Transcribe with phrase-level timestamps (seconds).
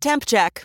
[0.00, 0.64] Temp check.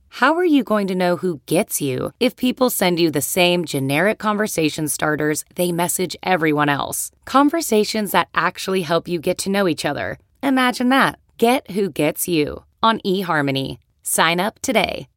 [0.15, 3.63] How are you going to know who gets you if people send you the same
[3.63, 7.11] generic conversation starters they message everyone else?
[7.23, 10.19] Conversations that actually help you get to know each other.
[10.43, 11.17] Imagine that.
[11.37, 13.77] Get who gets you on eHarmony.
[14.03, 15.07] Sign up today.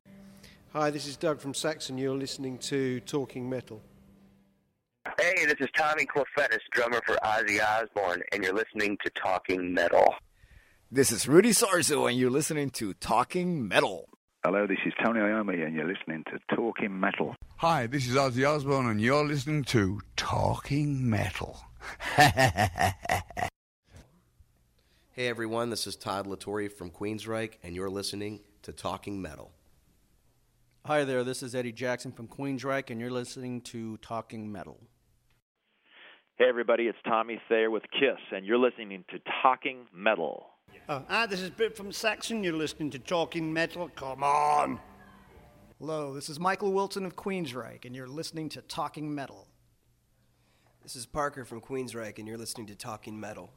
[0.72, 1.98] Hi, this is Doug from Saxon.
[1.98, 3.82] You're listening to Talking Metal.
[5.20, 10.14] Hey, this is Tommy Clufetos, drummer for Ozzy Osbourne, and you're listening to Talking Metal.
[10.88, 14.08] This is Rudy Sarzo, and you're listening to Talking Metal.
[14.46, 17.34] Hello, this is Tony Iommi, and you're listening to Talking Metal.
[17.56, 21.58] Hi, this is Ozzy Osbourne, and you're listening to Talking Metal.
[25.16, 29.52] Hey everyone, this is Todd La Torre from Queensryche, and you're listening to Talking Metal.
[30.84, 34.76] Hi there, this is Eddie Jackson from Queensryche, and you're listening to Talking Metal.
[36.36, 40.46] Hey everybody, it's Tommy Thayer with Kiss, and you're listening to Talking Metal.
[40.86, 42.44] Uh, hi, this is Biff from Saxon.
[42.44, 43.88] You're listening to Talking Metal.
[43.96, 44.78] Come on.
[45.78, 49.48] Hello, this is Michael Wilton of Queensryche, and you're listening to Talking Metal.
[50.82, 53.50] This is Parker from Queensryche, and you're listening to Talking Metal.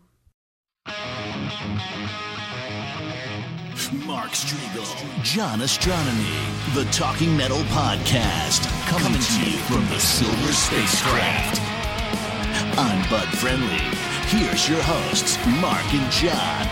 [4.06, 11.60] Mark Strigl, John Ostronomy, the Talking Metal Podcast, coming to you from the Silver Spacecraft.
[12.80, 14.17] I'm Bud Friendly.
[14.28, 16.68] Here's your hosts, Mark and John.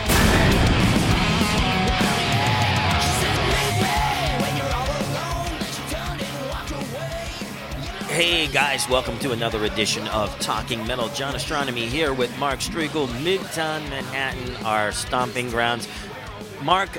[8.09, 11.07] Hey guys, welcome to another edition of Talking Metal.
[11.07, 15.87] John Ostronomy here with Mark Strigl, Midtown Manhattan, our stomping grounds.
[16.61, 16.89] Mark,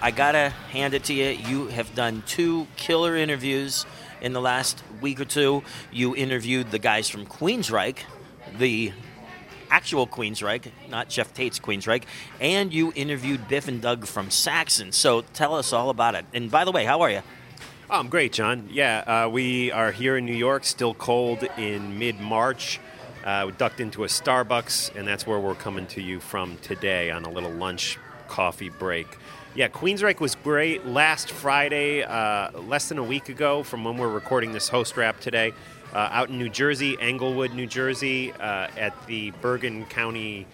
[0.00, 1.30] I gotta hand it to you.
[1.30, 3.84] You have done two killer interviews
[4.20, 5.64] in the last week or two.
[5.90, 7.98] You interviewed the guys from Queensryche,
[8.56, 8.92] the
[9.74, 12.04] actual Queensryche, not Geoff Tate's Queensryche,
[12.40, 14.92] and you interviewed Biff and Doug from Saxon.
[14.92, 16.24] So tell us all about it.
[16.32, 17.22] And by the way, how are you?
[17.90, 18.68] Oh, I'm great, John.
[18.70, 22.78] Yeah, uh, we are here in New York, still cold in mid March.
[23.24, 27.10] Uh, we ducked into a Starbucks, and that's where we're coming to you from today
[27.10, 27.98] on a little lunch
[28.28, 29.08] coffee break.
[29.56, 34.08] Yeah, Queensryche was great last Friday, uh, less than a week ago from when we're
[34.08, 35.52] recording this host wrap today,
[35.98, 40.46] out in New Jersey, Englewood, New Jersey, uh, at the Bergen County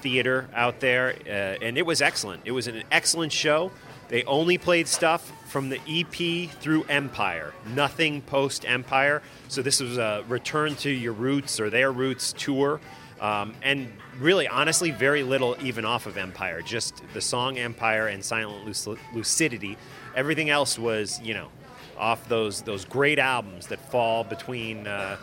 [0.00, 1.30] Theater out there, uh,
[1.64, 2.42] and it was excellent.
[2.44, 3.70] It was an excellent show.
[4.08, 9.22] They only played stuff from the EP through Empire, nothing post Empire.
[9.48, 12.80] So this was a return to your roots or their roots tour.
[13.20, 16.62] Um, and really, honestly, very little even off of Empire.
[16.62, 18.64] Just the song Empire and Silent
[19.14, 19.76] Lucidity.
[20.16, 21.48] Everything else was, you know,
[22.00, 25.16] off those those great albums that fall between, uh,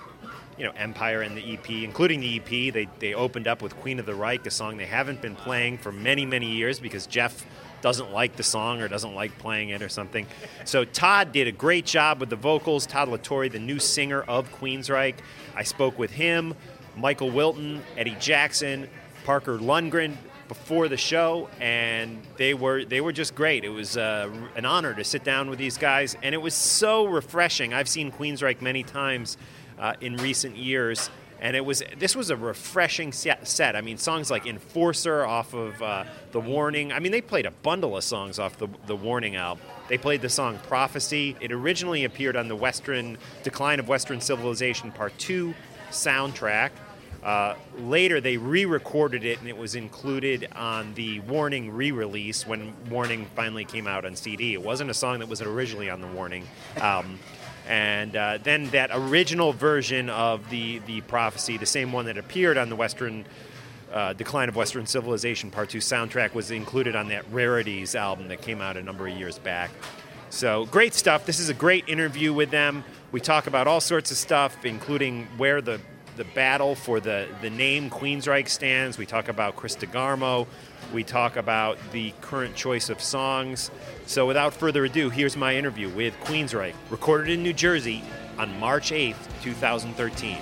[0.58, 2.74] you know, Empire and the EP, including the EP.
[2.74, 5.80] They they opened up with Queen of the Reich, a song they haven't been playing
[5.80, 7.46] for many many years because Jeff
[7.82, 10.26] doesn't like the song or doesn't like playing it or something.
[10.66, 12.86] So Todd did a great job with the vocals.
[12.86, 15.18] Todd La Torre, the new singer of Queensryche.
[15.56, 16.56] I spoke with him,
[16.96, 18.90] Michael Wilton, Eddie Jackson,
[19.26, 23.64] Parker Lundgren before the show, and they were they were just great.
[23.64, 27.06] It was uh, an honor to sit down with these guys, and it was so
[27.06, 27.74] refreshing.
[27.74, 29.38] I've seen Queensryche many times
[29.80, 31.10] uh, in recent years
[31.40, 33.76] and it was this was a refreshing set.
[33.76, 36.92] I mean, songs like "Enforcer" off of uh, the Warning.
[36.92, 39.64] I mean, they played a bundle of songs off the the Warning album.
[39.88, 44.92] They played the song "Prophecy." It originally appeared on the Western Decline of Western Civilization
[44.92, 45.54] Part Two
[45.92, 46.72] soundtrack.
[47.24, 53.26] Uh, later, they re-recorded it, and it was included on the Warning re-release when Warning
[53.36, 54.54] finally came out on CD.
[54.54, 56.48] It wasn't a song that was originally on the Warning.
[56.80, 57.20] Um,
[57.68, 62.58] and uh, then that original version of the the prophecy, the same one that appeared
[62.58, 63.26] on the Western
[63.92, 68.42] uh, Decline of Western Civilization Part Two soundtrack, was included on that Rarities album that
[68.42, 69.70] came out a number of years back.
[70.30, 71.26] So great stuff.
[71.26, 72.84] This is a great interview with them.
[73.12, 75.82] We talk about all sorts of stuff, including where the
[76.18, 78.98] the battle for the, the name Queensryche stands.
[78.98, 80.48] We talk about Chris DeGarmo.
[80.94, 83.72] We talk about the current choice of songs.
[84.08, 88.04] So without further ado, here's my interview with Queensryche, recorded in New Jersey
[88.38, 90.38] on March 8th, 2013.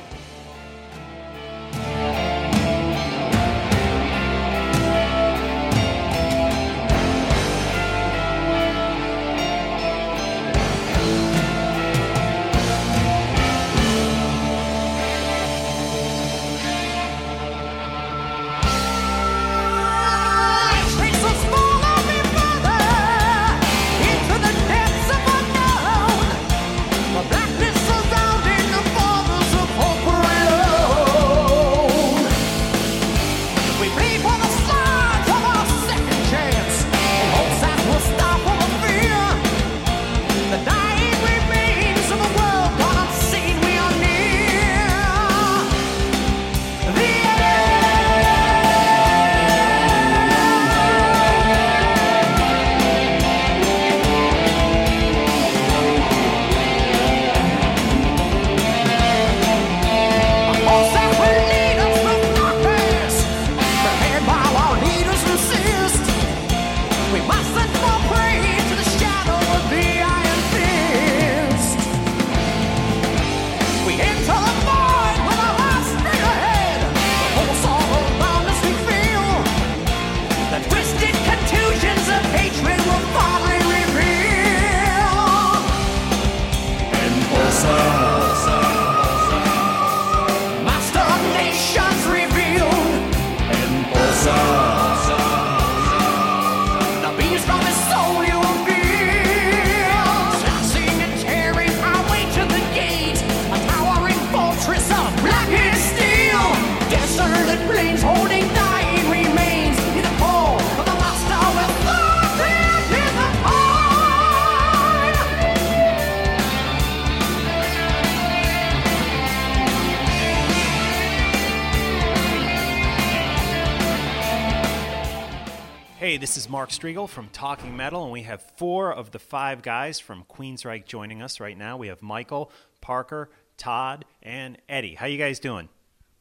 [126.86, 130.00] This is Mark Strigl from Talking Metal, and we have four of the five guys
[130.00, 131.78] from Queensryche joining us right now.
[131.78, 134.94] We have Michael, Parker, Todd, and Eddie.
[134.94, 135.68] How you guys doing?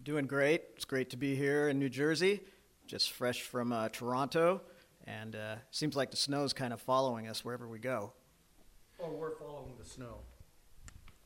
[0.02, 0.62] Doing great.
[0.74, 2.40] It's great to be here in New Jersey,
[2.86, 4.62] just fresh from uh, Toronto,
[5.06, 8.14] and uh, seems like the snow's kind of following us wherever we go.
[8.98, 10.20] Or we're following the snow.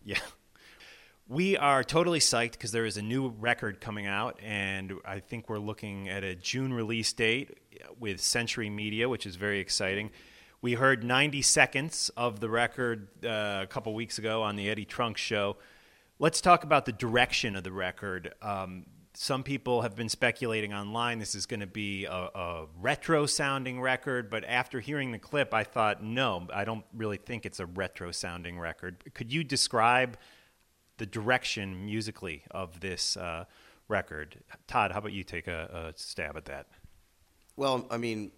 [0.03, 0.19] Yeah.
[1.31, 5.51] We are totally psyched because there is a new record coming out, and I think
[5.51, 7.59] we're looking at a June release date
[8.01, 10.11] with Century Media, which is very exciting.
[10.61, 14.85] We heard 90 seconds of the record uh, a couple weeks ago on the Eddie
[14.85, 15.57] Trunk show.
[16.19, 18.35] Let's talk about the direction of the record.
[18.43, 23.27] Um, some people have been speculating online this is going to be a, a retro
[23.27, 27.61] sounding record, but after hearing the clip, I thought, no, I don't really think it's
[27.61, 29.03] a retro sounding record.
[29.15, 30.19] Could you describe
[30.99, 33.45] the direction musically of this uh,
[33.89, 34.37] record.
[34.67, 36.67] Todd, how about you take a, a, stab at that?
[37.59, 38.31] Well, I mean,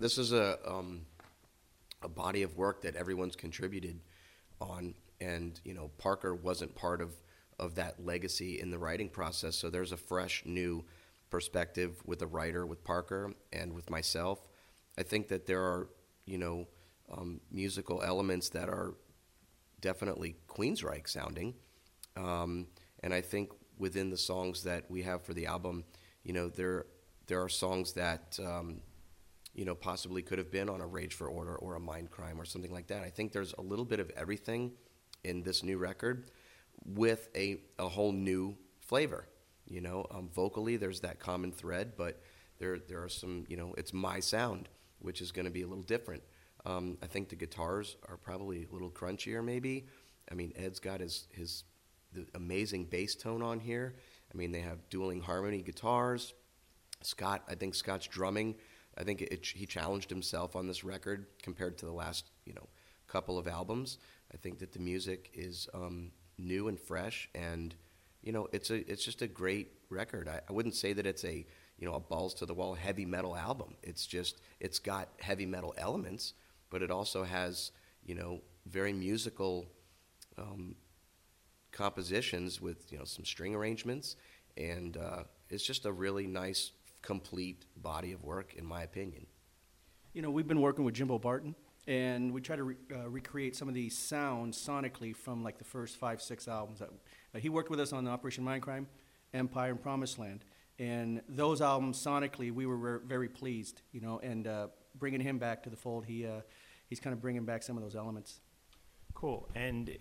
[0.00, 1.02] this is a um,
[2.02, 4.00] a body of work that everyone's contributed
[4.60, 7.12] on, and you know, Parker wasn't part of
[7.60, 9.54] of that legacy in the writing process.
[9.54, 10.84] So there's a fresh, new
[11.30, 14.48] perspective with the writer, with Parker, and with myself.
[14.98, 15.88] I think that there are,
[16.26, 16.66] you know,
[17.16, 18.94] um, musical elements that are
[19.80, 21.54] definitely Queensryche sounding
[22.16, 22.66] um,
[23.02, 25.84] and I think within the songs that we have for the album,
[26.24, 26.86] you know, there
[27.28, 28.80] there are songs that um,
[29.54, 32.40] you know possibly could have been on a Rage for Order or a Mind Crime
[32.40, 33.04] or something like that.
[33.04, 34.72] I think there's a little bit of everything
[35.24, 36.30] in this new record
[36.84, 39.28] with a a whole new flavor.
[39.66, 42.22] You know, um, vocally there's that common thread, but
[42.58, 44.68] there there are some you know it's my sound,
[45.00, 46.22] which is going to be a little different.
[46.66, 49.86] Um, I think the guitars are probably a little crunchier, maybe.
[50.30, 51.64] I mean, Ed's got his his
[52.34, 53.94] amazing bass tone on here.
[54.32, 56.34] I mean, they have dueling harmony guitars.
[57.02, 58.56] Scott, I think Scott's drumming.
[58.96, 62.66] I think it, he challenged himself on this record compared to the last, you know,
[63.06, 63.98] couple of albums.
[64.32, 67.74] I think that the music is um, new and fresh, and
[68.22, 70.28] you know, it's a it's just a great record.
[70.28, 71.46] I, I wouldn't say that it's a
[71.78, 73.74] you know a balls to the wall heavy metal album.
[73.82, 76.34] It's just it's got heavy metal elements,
[76.70, 77.70] but it also has
[78.04, 79.66] you know very musical
[80.36, 80.74] um,
[81.72, 84.16] compositions with you know some string arrangements,
[84.56, 86.72] and uh, it's just a really nice,
[87.08, 89.24] complete body of work, in my opinion.
[90.12, 91.54] You know, we've been working with Jimbo Barton,
[91.86, 95.64] and we try to re- uh, recreate some of these sounds sonically from like the
[95.64, 96.80] first five, six albums.
[96.80, 96.90] That
[97.34, 98.84] uh, he worked with us on Operation Mindcrime,
[99.32, 100.44] Empire, and Promised Land,
[100.78, 105.38] and those albums sonically we were ver- very pleased, you know, and uh, bringing him
[105.38, 106.42] back to the fold, he uh,
[106.90, 108.40] he's kind of bringing back some of those elements.
[109.14, 109.48] Cool.
[109.54, 109.96] And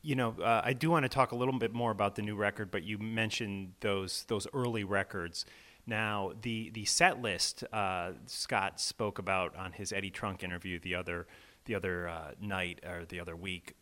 [0.00, 2.34] you know, uh, I do want to talk a little bit more about the new
[2.34, 5.44] record, but you mentioned those those early records.
[5.86, 10.94] Now, the the set list uh, Scott spoke about on his Eddie Trunk interview the
[10.94, 11.26] other
[11.64, 13.74] the other uh, night or the other week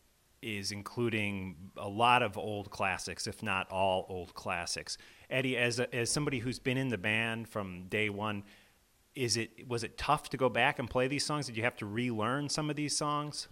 [0.43, 4.99] is including a lot of old classics, if not all old classics.
[5.31, 8.43] Eddie, as a, as somebody who's been in the band from day one,
[9.15, 11.47] is it was it tough to go back and play these songs?
[11.47, 13.49] Did you have to relearn some of these songs?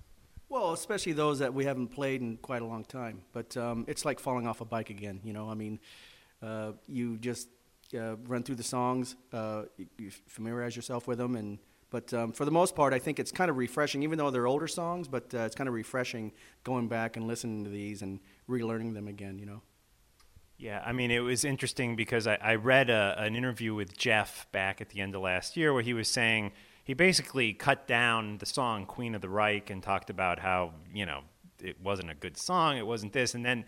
[0.51, 3.23] Well, especially those that we haven't played in quite a long time.
[3.33, 5.21] But um, it's like falling off a bike again.
[5.25, 5.81] You know, I mean,
[6.43, 7.49] uh, you just
[7.97, 9.65] uh, run through the songs, uh,
[9.99, 11.59] you, familiarize yourself with them, and
[11.91, 14.47] but um, for the most part, I think it's kind of refreshing, even though they're
[14.47, 15.09] older songs.
[15.09, 16.33] But uh, it's kind of refreshing
[16.65, 18.19] going back and listening to these and
[18.49, 19.39] relearning them again.
[19.39, 19.63] You know.
[20.59, 24.47] Yeah, I mean, it was interesting because I, I read a, an interview with Jeff
[24.53, 26.53] back at the end of last year where he was saying
[26.85, 31.05] he basically cut down the song Queen of the Reich and talked about how, you
[31.05, 31.23] know,
[31.61, 33.35] it wasn't a good song, it wasn't this.
[33.35, 33.65] And then,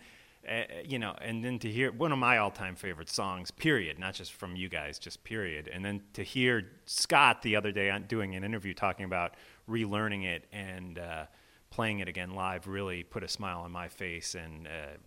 [0.49, 3.99] uh, you know, and then to hear one of my all time favorite songs, period,
[3.99, 5.69] not just from you guys, just period.
[5.71, 9.35] And then to hear Scott the other day doing an interview talking about
[9.69, 11.25] relearning it and uh,
[11.69, 14.97] playing it again live really put a smile on my face and uh,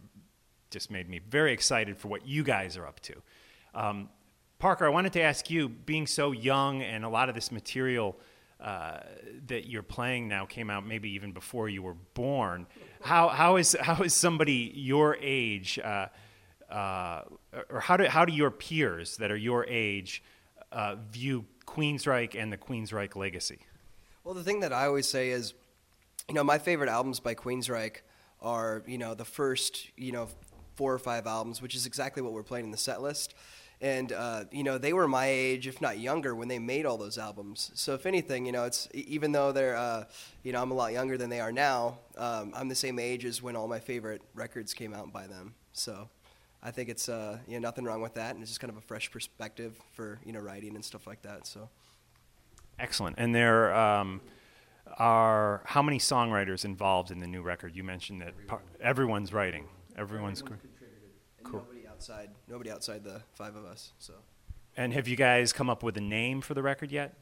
[0.70, 3.14] just made me very excited for what you guys are up to.
[3.74, 4.08] Um,
[4.58, 8.18] Parker, I wanted to ask you, being so young and a lot of this material
[8.60, 8.98] uh,
[9.46, 12.66] that you're playing now came out maybe even before you were born.
[13.00, 16.06] How, how, is, how is somebody your age, uh,
[16.70, 17.22] uh,
[17.70, 20.22] or how do, how do your peers that are your age
[20.72, 23.60] uh, view Queensryche and the Queensryche legacy?
[24.24, 25.54] Well, the thing that I always say is,
[26.28, 27.98] you know, my favorite albums by Queensryche
[28.40, 30.28] are, you know, the first, you know,
[30.74, 33.34] four or five albums, which is exactly what we're playing in the set list.
[33.80, 36.96] And uh, you know they were my age, if not younger, when they made all
[36.96, 37.70] those albums.
[37.74, 40.04] So if anything, you know, it's even though they're, uh,
[40.42, 41.98] you know, I'm a lot younger than they are now.
[42.16, 45.54] Um, I'm the same age as when all my favorite records came out by them.
[45.72, 46.08] So
[46.62, 48.76] I think it's uh, you know nothing wrong with that, and it's just kind of
[48.76, 51.46] a fresh perspective for you know writing and stuff like that.
[51.46, 51.68] So
[52.78, 53.16] excellent.
[53.18, 54.20] And there um,
[54.98, 57.76] are how many songwriters involved in the new record?
[57.76, 59.66] You mentioned that par- everyone's writing.
[59.96, 61.04] Everyone's, everyone's contributed.
[61.44, 61.66] cool.
[61.98, 63.90] Nobody outside, nobody outside the five of us.
[63.98, 64.12] So.
[64.76, 67.14] And have you guys come up with a name for the record yet?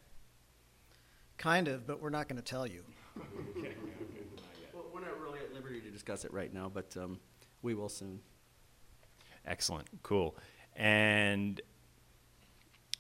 [1.39, 2.83] Kind of, but we're not going to tell you.
[3.17, 7.19] well, we're not really at liberty to discuss it right now, but um,
[7.63, 8.21] we will soon.
[9.47, 10.37] Excellent, cool.
[10.75, 11.59] And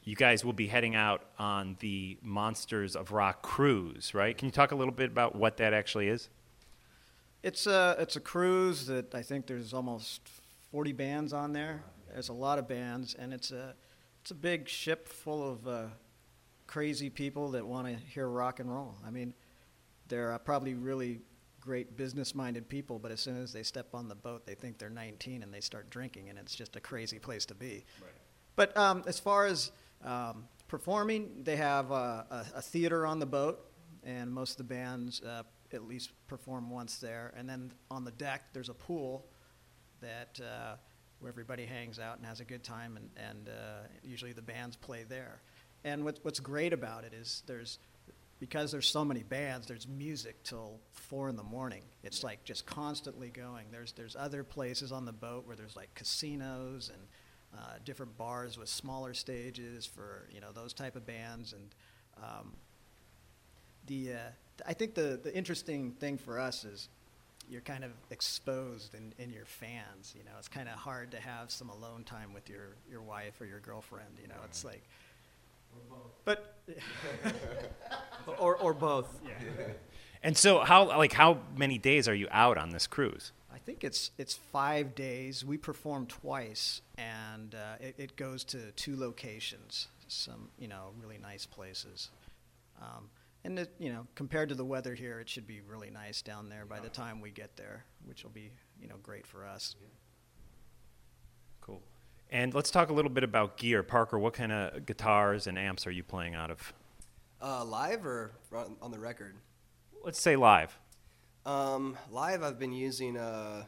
[0.05, 4.37] you guys will be heading out on the Monsters of Rock cruise, right?
[4.37, 6.31] Can you talk a little bit about what that actually is?
[7.43, 10.23] It's a it's a cruise that I think there's almost
[10.71, 11.83] 40 bands on there.
[12.13, 13.75] There's a lot of bands, and it's a
[14.21, 15.85] it's a big ship full of uh,
[16.67, 18.97] crazy people that want to hear rock and roll.
[19.07, 19.35] I mean,
[20.09, 21.21] they're uh, probably really
[21.61, 24.89] great business-minded people, but as soon as they step on the boat, they think they're
[24.89, 27.85] 19 and they start drinking, and it's just a crazy place to be.
[28.01, 28.13] Right.
[28.55, 29.73] But um, as far as
[30.05, 33.61] um, performing, they have uh, a, a, theater on the boat,
[34.05, 35.43] and most of the bands uh,
[35.73, 37.33] at least perform once there.
[37.37, 39.27] And then on the deck, there's a pool
[40.07, 40.77] that uh,
[41.21, 44.77] where everybody hangs out and has a good time, and, and uh, usually the bands
[44.77, 45.41] play there.
[45.85, 47.79] And what, what's great about it is there's
[48.39, 51.83] because there's so many bands, there's music till four in the morning.
[52.05, 53.67] It's like just constantly going.
[53.71, 57.03] There's there's other places on the boat where there's like casinos and
[57.59, 61.75] uh, different bars with smaller stages for you know those type of bands and
[62.23, 62.53] um,
[63.87, 64.19] the uh,
[64.67, 66.89] I think the, the interesting thing for us is
[67.49, 70.15] you're kind of exposed in, in your fans.
[70.17, 73.41] You know, it's kind of hard to have some alone time with your, your wife
[73.41, 74.19] or your girlfriend.
[74.21, 74.45] You know, right.
[74.47, 74.83] it's like,
[76.25, 76.57] but
[78.39, 79.21] or or both.
[79.25, 79.65] Yeah.
[80.23, 83.31] And so, how like how many days are you out on this cruise?
[83.53, 85.45] I think it's it's five days.
[85.45, 89.87] We perform twice, and uh, it, it, goes to two locations.
[90.09, 92.11] Some you know really nice places.
[92.83, 93.09] Um,
[93.47, 96.49] and it, you know, compared to the weather here, it should be really nice down
[96.49, 98.51] there by the time we get there, which will be
[98.81, 99.77] you know great for us.
[101.61, 101.81] Cool.
[102.31, 104.19] And let's talk a little bit about gear, Parker.
[104.19, 106.73] What kind of guitars and amps are you playing out of?
[107.41, 108.33] Uh, live or
[108.83, 109.37] on the record?
[110.05, 110.77] Let's say live.
[111.45, 113.65] Um, live, I've been using uh,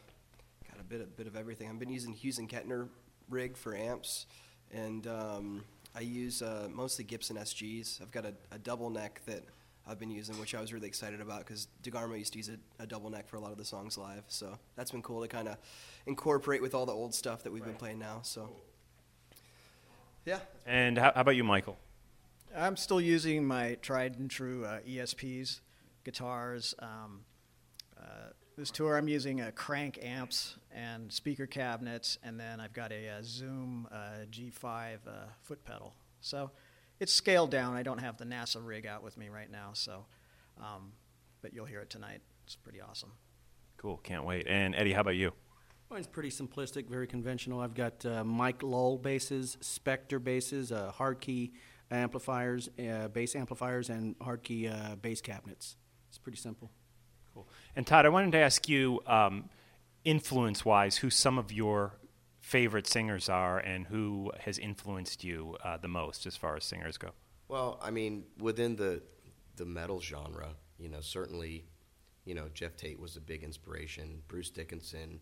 [0.69, 1.69] got a bit a bit of everything.
[1.69, 2.89] I've been using Hughes and Kettner
[3.31, 4.27] rig for amps,
[4.73, 8.03] and um, I use uh, mostly Gibson SGs.
[8.03, 9.45] I've got a, a double neck that
[9.89, 12.83] I've been using, which I was really excited about because DeGarmo used to use a,
[12.83, 14.25] a, double neck for a lot of the songs live.
[14.29, 15.57] So that's been cool to kind of
[16.07, 17.71] incorporate with all the old stuff that we've right.
[17.71, 18.21] been playing now.
[18.23, 18.51] So
[20.27, 20.41] yeah.
[20.67, 21.79] And how, how, about you, Michael?
[22.55, 25.61] I'm still using my tried and true uh, ESPs,
[26.05, 26.75] guitars.
[26.81, 27.21] Um,
[27.99, 32.93] uh, this tour, I'm using uh, Krank amps and speaker cabinets, and then I've got
[32.93, 35.11] a, a Zoom uh, G5 uh,
[35.43, 35.95] foot pedal.
[36.21, 36.51] So
[37.01, 37.75] it's scaled down.
[37.75, 40.07] I don't have the NASA rig out with me right now, so
[40.59, 40.93] um,
[41.43, 42.21] but you'll hear it tonight.
[42.45, 43.13] It's pretty awesome.
[43.77, 44.47] Cool, can't wait.
[44.49, 45.33] And Eddie, how about you?
[45.91, 47.61] Mine's pretty simplistic, very conventional.
[47.61, 51.53] I've got uh, Mike Lull basses, Spector basses, uh, Hartke
[51.91, 55.77] amplifiers, uh, bass amplifiers, and Hartke uh, bass cabinets.
[56.09, 56.71] It's pretty simple.
[57.33, 57.47] Cool.
[57.77, 59.49] And Todd, I wanted to ask you, um,
[60.05, 61.98] influence-wise, who some of your
[62.49, 66.97] favorite singers are and who has influenced you uh, the most as far as singers
[66.97, 67.11] go?
[67.47, 69.03] Well, I mean, within the
[69.57, 71.67] the metal genre, you know, certainly,
[72.25, 74.23] you know, Geoff Tate was a big inspiration.
[74.29, 75.21] Bruce Dickinson,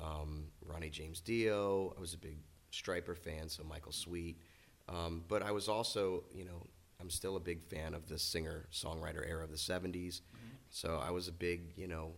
[0.00, 1.94] um, Ronnie James Dio.
[1.96, 2.38] I was a big
[2.72, 4.40] Stryper fan, so Michael Sweet.
[4.88, 6.66] Um, but I was also, you know,
[7.00, 9.92] I'm still a big fan of the singer songwriter era of the 70s.
[9.92, 10.56] Mm-hmm.
[10.70, 12.12] So I was a big, you know,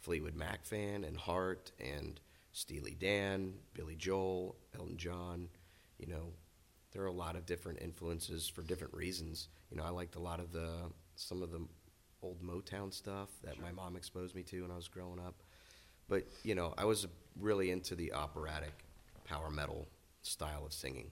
[0.00, 2.20] Fleetwood Mac fan and Heart and
[2.56, 5.46] Steely Dan, Billy Joel, Elton John.
[5.98, 6.32] You know,
[6.90, 9.48] there are a lot of different influences for different reasons.
[9.70, 10.70] You know, I liked a lot of the
[11.16, 11.60] some of the
[12.22, 13.62] old Motown stuff that sure.
[13.62, 15.42] my mom exposed me to when I was growing up.
[16.08, 17.06] But you know, I was
[17.38, 18.72] really into the operatic
[19.26, 19.86] power metal
[20.22, 21.10] style of singing.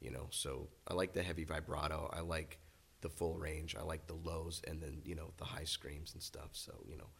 [0.00, 2.10] You know, so I like the heavy vibrato.
[2.14, 2.60] I like
[3.02, 3.76] the full range.
[3.78, 6.48] I like the lows and then you know the high screams and stuff.
[6.52, 7.10] So you know,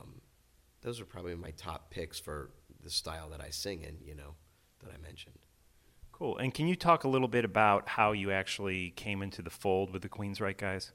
[0.00, 0.20] um,
[0.80, 2.50] those are probably my top picks for
[2.82, 4.34] the style that I sing in, you know,
[4.80, 5.38] that I mentioned.
[6.12, 6.36] Cool.
[6.38, 9.92] And can you talk a little bit about how you actually came into the fold
[9.92, 10.92] with the Queensryche guys?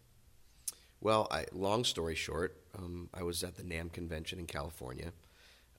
[0.99, 5.11] Well, I, long story short, um, I was at the NAMM convention in California,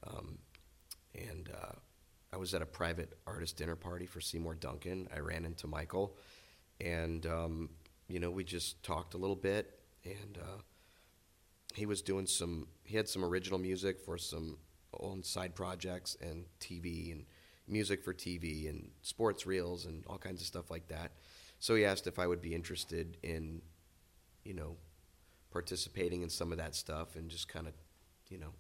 [0.07, 0.39] um,
[1.15, 1.73] and uh,
[2.33, 5.09] I was at a private artist dinner party for Seymour Duncan.
[5.15, 6.17] I ran into Michael,
[6.81, 7.71] and um,
[8.09, 10.61] you know we just talked a little bit, and uh,
[11.75, 12.67] he was doing some.
[12.83, 14.59] He had some original music for some
[15.01, 17.25] own side projects and TV and
[17.69, 21.13] music for TV and sports reels and all kinds of stuff like that.
[21.59, 23.63] So he asked if I would be interested in,
[24.45, 24.77] you know,
[25.51, 27.73] participating in some of that stuff and just kind of,
[28.29, 28.53] you know,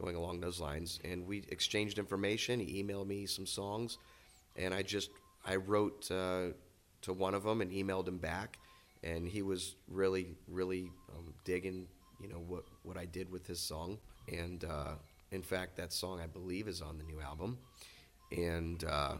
[0.00, 1.00] going along those lines.
[1.04, 2.60] And we exchanged information.
[2.60, 3.98] He emailed me some songs,
[4.54, 5.10] and I just
[5.44, 6.48] I wrote uh,
[7.02, 8.58] to one of them and emailed him back,
[9.02, 11.88] and he was really really um, digging,
[12.20, 14.64] you know, what what I did with his song, and.
[14.64, 14.94] Uh,
[15.30, 17.58] in fact, that song I believe is on the new album,
[18.32, 19.14] and uh,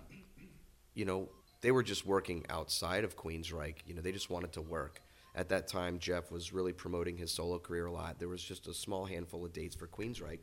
[0.95, 1.29] you know
[1.61, 3.79] they were just working outside of Queensryche.
[3.87, 5.01] You know, they just wanted to work.
[5.35, 8.19] At that time, Jeff was really promoting his solo career a lot.
[8.19, 10.40] There was just a small handful of dates for Queensryche,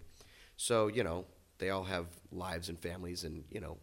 [0.57, 1.25] so you know
[1.57, 3.77] they all have lives and families, and you know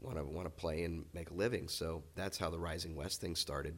[0.00, 1.68] want to want to play and make a living.
[1.68, 3.76] So that's how the Rising West thing started.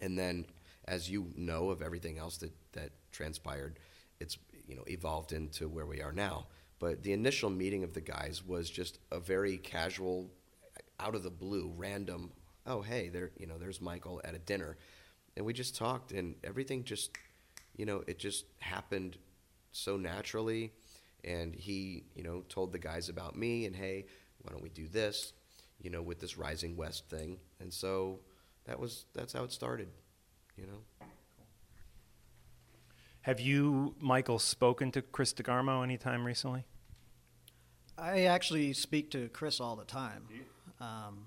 [0.00, 0.46] And then,
[0.86, 3.78] as you know of everything else that that transpired,
[4.20, 6.46] it's you know evolved into where we are now.
[6.78, 10.30] But the initial meeting of the guys was just a very casual,
[11.00, 12.32] out of the blue, random.
[12.66, 14.76] Oh, hey, there, you know, there's Michael at a dinner,
[15.36, 17.12] and we just talked, and everything just,
[17.76, 19.16] you know, it just happened
[19.72, 20.72] so naturally.
[21.24, 24.04] And he, you know, told the guys about me, and hey,
[24.42, 25.32] why don't we do this,
[25.80, 27.38] you know, with this Rising West thing?
[27.58, 28.20] And so
[28.66, 29.88] that was that's how it started,
[30.56, 31.06] you know.
[33.26, 36.64] Have you, Michael, spoken to Chris DeGarmo anytime recently?
[37.98, 40.28] I actually speak to Chris all the time.
[40.80, 41.26] Um,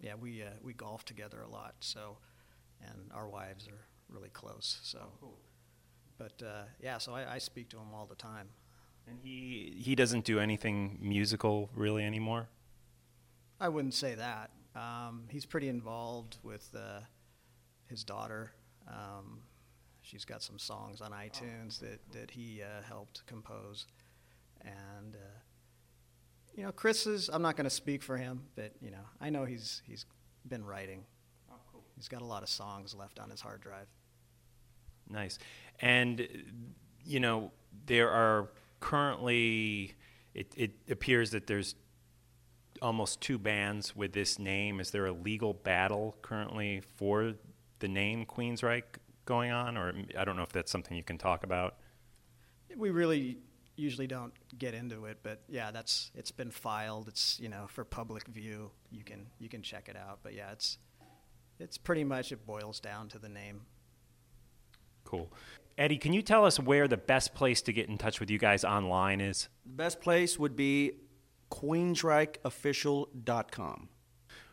[0.00, 1.76] yeah, we uh, we golf together a lot.
[1.78, 2.16] So,
[2.82, 4.80] and our wives are really close.
[4.82, 5.38] So, cool.
[6.18, 8.48] but uh, yeah, so I, I, speak to him all the time.
[9.06, 12.48] And he he doesn't do anything musical really anymore.
[13.60, 14.50] I wouldn't say that.
[14.74, 17.02] Um, he's pretty involved with uh,
[17.86, 18.50] his daughter.
[18.88, 19.42] Um,
[20.08, 23.86] She's got some songs on iTunes that, that he uh, helped compose.
[24.62, 25.38] And, uh,
[26.54, 29.28] you know, Chris is, I'm not going to speak for him, but, you know, I
[29.28, 30.06] know he's, he's
[30.48, 31.04] been writing.
[31.50, 31.84] Oh, cool.
[31.94, 33.86] He's got a lot of songs left on his hard drive.
[35.10, 35.38] Nice.
[35.80, 36.26] And,
[37.04, 37.52] you know,
[37.84, 38.48] there are
[38.80, 39.92] currently,
[40.32, 41.74] it, it appears that there's
[42.80, 44.80] almost two bands with this name.
[44.80, 47.34] Is there a legal battle currently for
[47.80, 48.84] the name Queensryche
[49.28, 51.74] going on, or mm, I don't know if that's something you can talk about.
[52.74, 53.36] We really
[53.76, 57.08] usually don't get into it, but yeah, that's it's been filed.
[57.08, 58.70] It's you know for public view.
[58.90, 60.78] You can you can check it out, but yeah, it's
[61.60, 63.66] it's pretty much it boils down to the name.
[65.04, 65.30] Cool.
[65.76, 68.38] Eddie, can you tell us where the best place to get in touch with you
[68.38, 69.48] guys online is?
[69.64, 70.92] The best place would be
[71.50, 73.88] queensrycheofficial.com.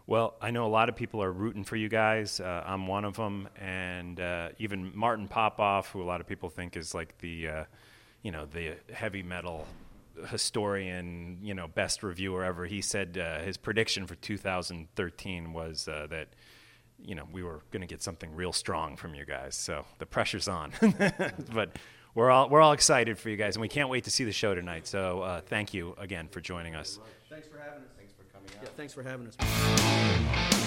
[0.07, 2.39] Well, I know a lot of people are rooting for you guys.
[2.39, 6.49] Uh, I'm one of them, and uh, even Martin Popoff, who a lot of people
[6.49, 7.63] think is like the, uh,
[8.21, 9.65] you know, the heavy metal
[10.27, 12.65] historian, you know, best reviewer ever.
[12.65, 16.27] He said uh, his prediction for 2013 was uh, that,
[17.03, 19.55] you know, we were going to get something real strong from you guys.
[19.55, 20.71] So the pressure's on,
[21.53, 21.77] but.
[22.13, 24.31] We're all, we're all excited for you guys, and we can't wait to see the
[24.31, 24.87] show tonight.
[24.87, 26.97] So, uh, thank you again for joining us.
[27.29, 27.94] Thanks for having us.
[28.75, 30.64] Thanks for having us.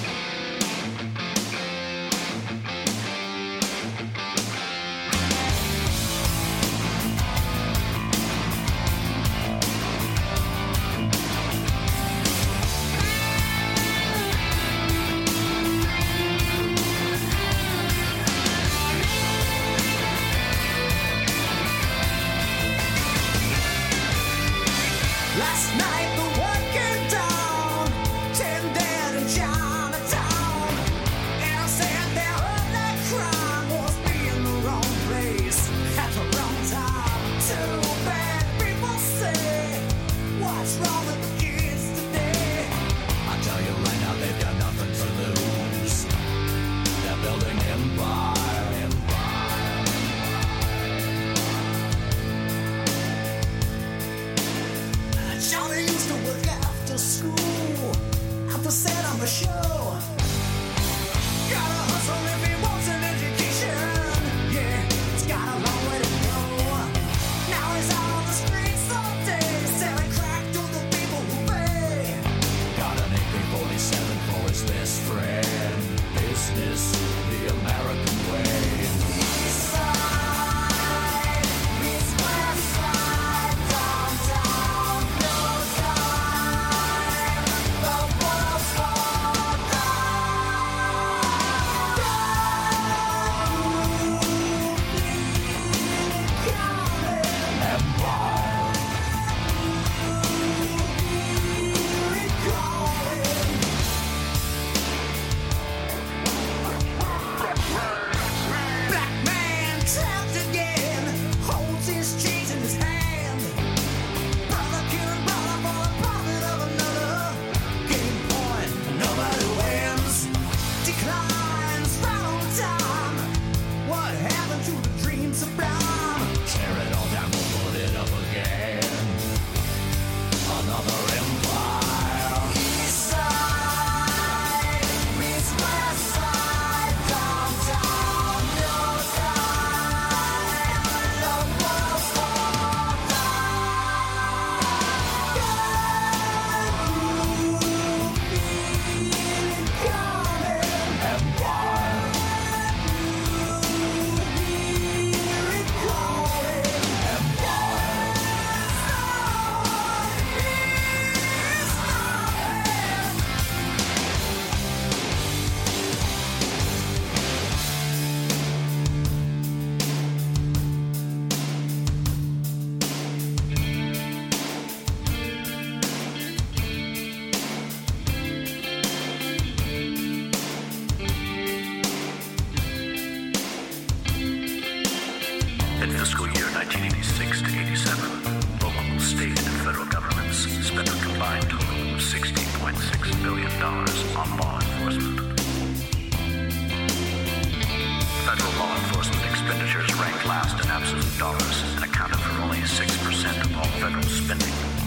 [199.49, 204.78] expenditures ranked last in absolute dollars and accounted for only 6% of all federal spending.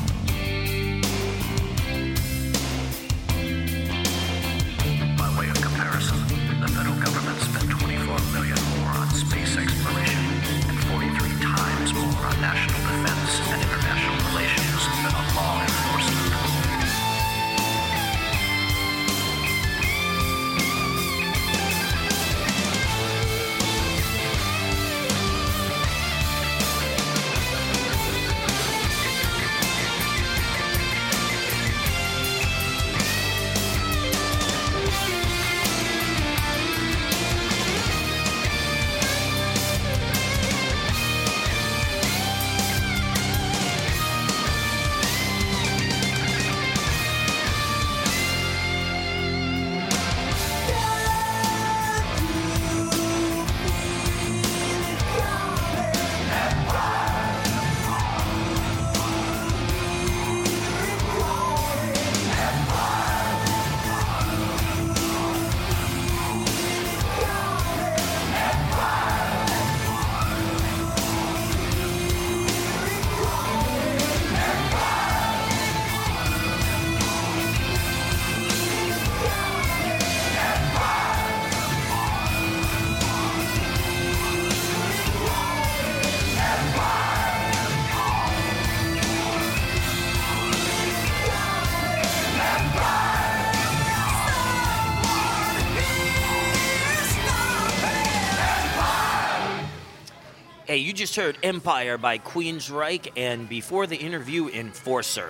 [100.93, 105.29] Just heard Empire by Queensryche, and before the interview, Enforcer.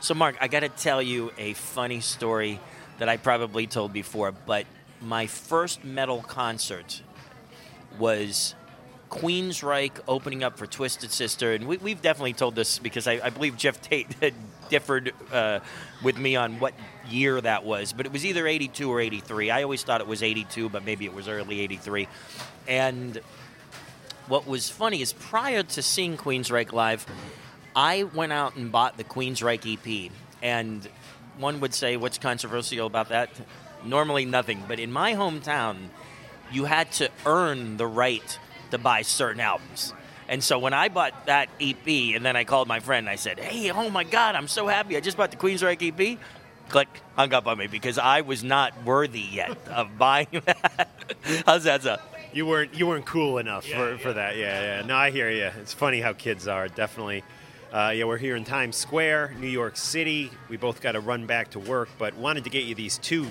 [0.00, 2.60] So, Mark, I got to tell you a funny story
[2.98, 4.66] that I probably told before, but
[5.00, 7.02] my first metal concert
[7.98, 8.54] was
[9.10, 13.30] Queensryche opening up for Twisted Sister, and we, we've definitely told this because I, I
[13.30, 14.34] believe Geoff Tate had
[14.68, 15.60] differed uh,
[16.02, 16.74] with me on what
[17.08, 19.50] year that was, but it was either 82 or 83.
[19.50, 22.06] I always thought it was 82, but maybe it was early 83.
[22.68, 23.20] And
[24.28, 27.06] what was funny is prior to seeing Queensryche live,
[27.74, 30.12] I went out and bought the Queensryche EP,
[30.42, 30.86] and
[31.38, 33.30] one would say, "What's controversial about that?"
[33.84, 34.64] Normally, nothing.
[34.66, 35.88] But in my hometown,
[36.50, 38.38] you had to earn the right
[38.70, 39.94] to buy certain albums.
[40.28, 43.16] And so when I bought that EP, and then I called my friend, and I
[43.16, 44.96] said, "Hey, oh my God, I'm so happy!
[44.96, 46.18] I just bought the Queensryche EP."
[46.68, 50.90] Click, hung up on me because I was not worthy yet of buying that.
[51.46, 52.02] How's that sound?
[52.32, 54.36] You weren't you weren't cool enough for, for that.
[54.36, 54.86] Yeah, yeah.
[54.86, 55.50] No, I hear you.
[55.60, 56.68] It's funny how kids are.
[56.68, 57.24] Definitely.
[57.72, 60.30] Uh, yeah, we're here in Times Square, New York City.
[60.48, 63.26] We both got to run back to work, but wanted to get you these two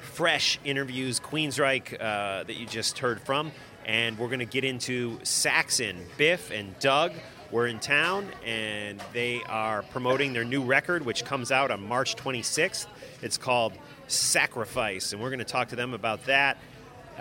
[0.00, 3.50] fresh interviews, Queensryche uh, that you just heard from,
[3.84, 5.96] and we're going to get into Saxon.
[6.16, 7.12] Biff and Doug
[7.50, 12.14] were in town, and they are promoting their new record, which comes out on March
[12.16, 12.86] 26th.
[13.20, 13.72] It's called
[14.06, 16.58] Sacrifice, and we're going to talk to them about that.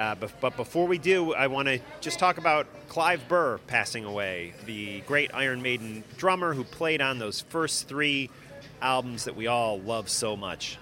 [0.01, 4.03] Uh, but, but before we do, I want to just talk about Clive Burr passing
[4.03, 8.31] away, the great Iron Maiden drummer who played on those first three
[8.81, 10.79] albums that we all love so much.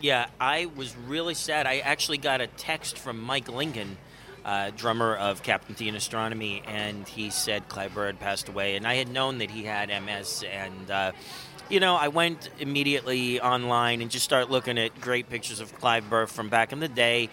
[0.00, 1.66] Yeah, I was really sad.
[1.66, 3.98] I actually got a text from Mike Lincoln,
[4.44, 8.76] uh, drummer of Captain T in Astronomy, and he said Clive Burr had passed away.
[8.76, 11.12] And I had known that he had MS, and uh,
[11.68, 16.08] you know, I went immediately online and just started looking at great pictures of Clive
[16.10, 17.30] Burr from back in the day.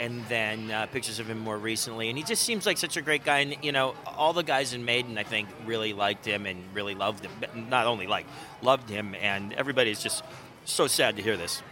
[0.00, 3.02] And then uh, pictures of him more recently, and he just seems like such a
[3.02, 3.40] great guy.
[3.40, 6.94] And you know, all the guys in Maiden, I think, really liked him and really
[6.94, 7.30] loved him.
[7.38, 8.26] But Not only like
[8.62, 10.24] loved him, and everybody's just
[10.64, 11.62] so sad to hear this.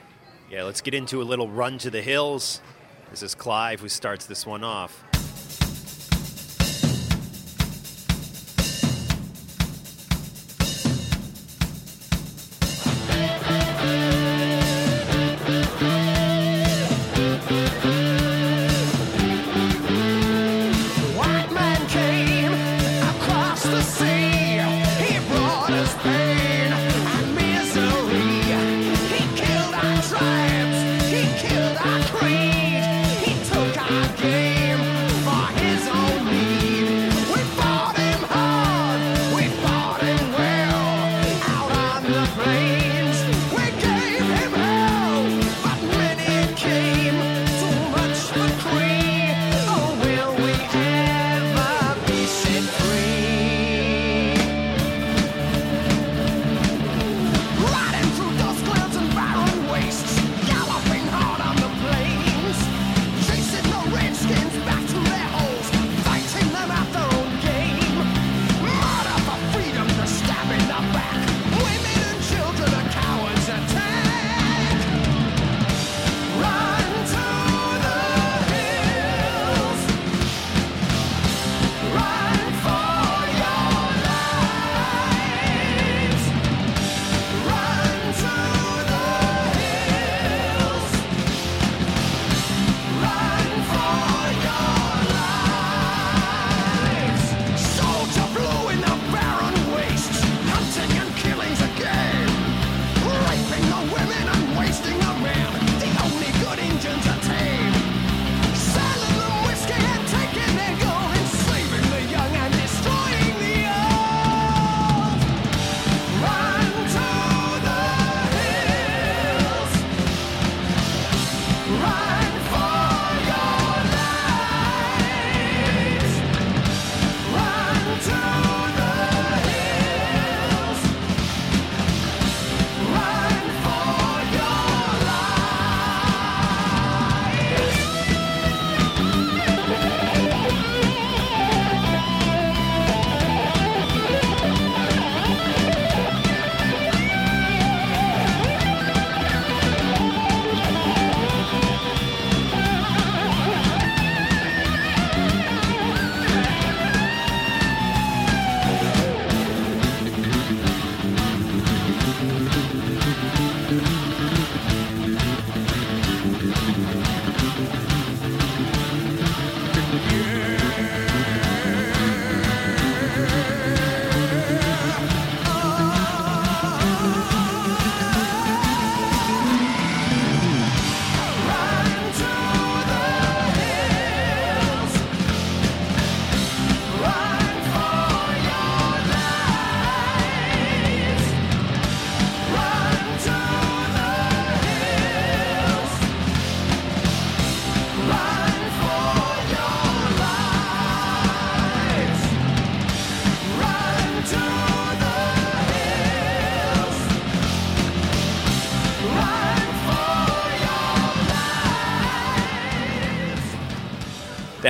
[0.51, 2.61] Yeah, let's get into a little run to the hills.
[3.11, 5.08] This is Clive who starts this one off.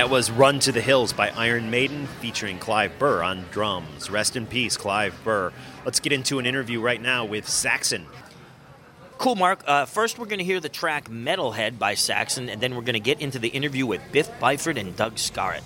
[0.09, 4.09] Was Run to the Hills by Iron Maiden featuring Clive Burr on drums.
[4.09, 5.53] Rest in peace, Clive Burr.
[5.85, 8.07] Let's get into an interview right now with Saxon.
[9.19, 9.63] Cool, Mark.
[9.67, 12.93] Uh, first, we're going to hear the track Metalhead by Saxon, and then we're going
[12.93, 15.61] to get into the interview with Biff Byford and Doug Scarratt.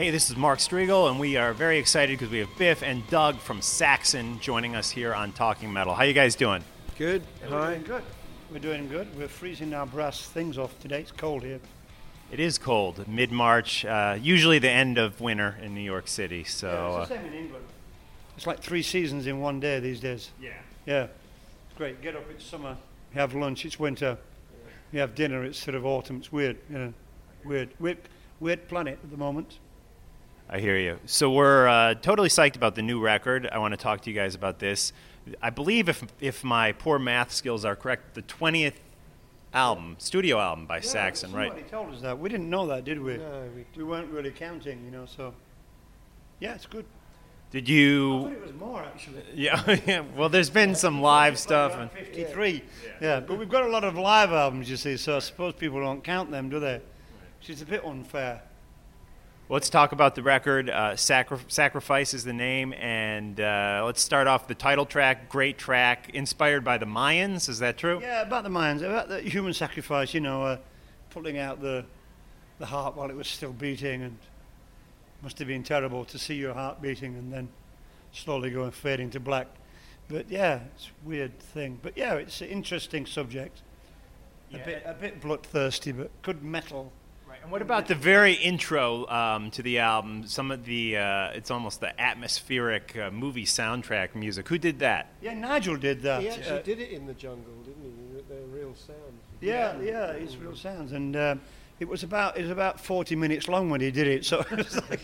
[0.00, 3.06] Hey, this is Mark Strigl, and we are very excited because we have Biff and
[3.10, 5.92] Doug from Saxon joining us here on Talking Metal.
[5.92, 6.64] How you guys doing?
[6.96, 7.22] Good.
[7.42, 8.02] We're doing good.
[8.50, 9.14] We're doing good.
[9.14, 11.00] We're freezing our brass things off today.
[11.00, 11.60] It's cold here.
[12.32, 16.44] It is cold, mid March, uh, usually the end of winter in New York City.
[16.44, 17.66] So, yeah, it's the same in England.
[18.38, 20.30] It's like three seasons in one day these days.
[20.40, 20.52] Yeah.
[20.86, 21.08] Yeah.
[21.68, 22.00] It's great.
[22.00, 22.78] Get up, it's summer.
[23.12, 24.16] You have lunch, it's winter.
[24.92, 26.16] You have dinner, it's sort of autumn.
[26.16, 26.56] It's weird.
[26.70, 26.94] You know,
[27.44, 27.68] weird.
[27.78, 27.98] Weird,
[28.40, 29.58] weird planet at the moment.
[30.52, 30.98] I hear you.
[31.06, 33.48] So we're uh, totally psyched about the new record.
[33.52, 34.92] I want to talk to you guys about this.
[35.40, 38.80] I believe, if if my poor math skills are correct, the twentieth
[39.54, 41.48] album, studio album by Saxon, right?
[41.50, 42.18] Somebody told us that.
[42.18, 43.16] We didn't know that, did we?
[43.18, 45.06] No, we- we weren't really counting, you know.
[45.06, 45.34] So,
[46.40, 46.84] yeah, it's good.
[47.52, 48.18] Did you?
[48.18, 49.22] I thought it was more actually.
[49.34, 50.04] Yeah, yeah.
[50.16, 51.74] Well, there's been some live stuff.
[51.76, 52.62] And, 53.
[53.00, 53.20] Yeah.
[53.20, 56.02] but we've got a lot of live albums, you see, so I suppose people don't
[56.02, 56.80] count them, do they?
[57.38, 58.42] Which is a bit unfair.
[59.50, 60.70] Let's talk about the record.
[60.70, 65.28] Uh, Sacri- Sacrifice is the name, and uh, let's start off the title track.
[65.28, 67.48] Great track, inspired by the Mayans.
[67.48, 68.00] Is that true?
[68.00, 70.56] Yeah, about the Mayans, about the human sacrifice, you know, uh,
[71.10, 71.84] pulling out the,
[72.58, 74.16] the heart while it was still beating, and
[75.22, 77.48] must have been terrible to see your heart beating and then
[78.12, 79.48] slowly going fading to black.
[80.08, 81.78] But yeah, it's a weird thing.
[81.82, 83.60] But yeah, it's an interesting subject.
[84.52, 86.90] A bit, a bit bloodthirsty, but good metal.
[87.42, 90.26] And what about the very intro um, to the album?
[90.26, 94.48] Some of the, uh, it's almost the atmospheric uh, movie soundtrack music.
[94.48, 95.08] Who did that?
[95.22, 96.20] Yeah, Nigel did that.
[96.20, 98.22] He actually Uh, did it in the jungle, didn't he?
[98.28, 98.98] They're real sounds.
[99.40, 101.34] Yeah, yeah, it's real sounds, and uh,
[101.80, 104.24] it was about it was about forty minutes long when he did it.
[104.30, 105.00] So it was like,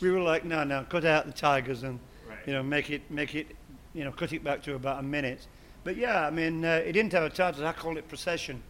[0.00, 2.00] we were like, no, no, cut out the tigers and
[2.46, 3.46] you know make it make it
[3.92, 5.46] you know cut it back to about a minute.
[5.84, 7.64] But yeah, I mean, uh, it didn't have a title.
[7.66, 8.62] I call it procession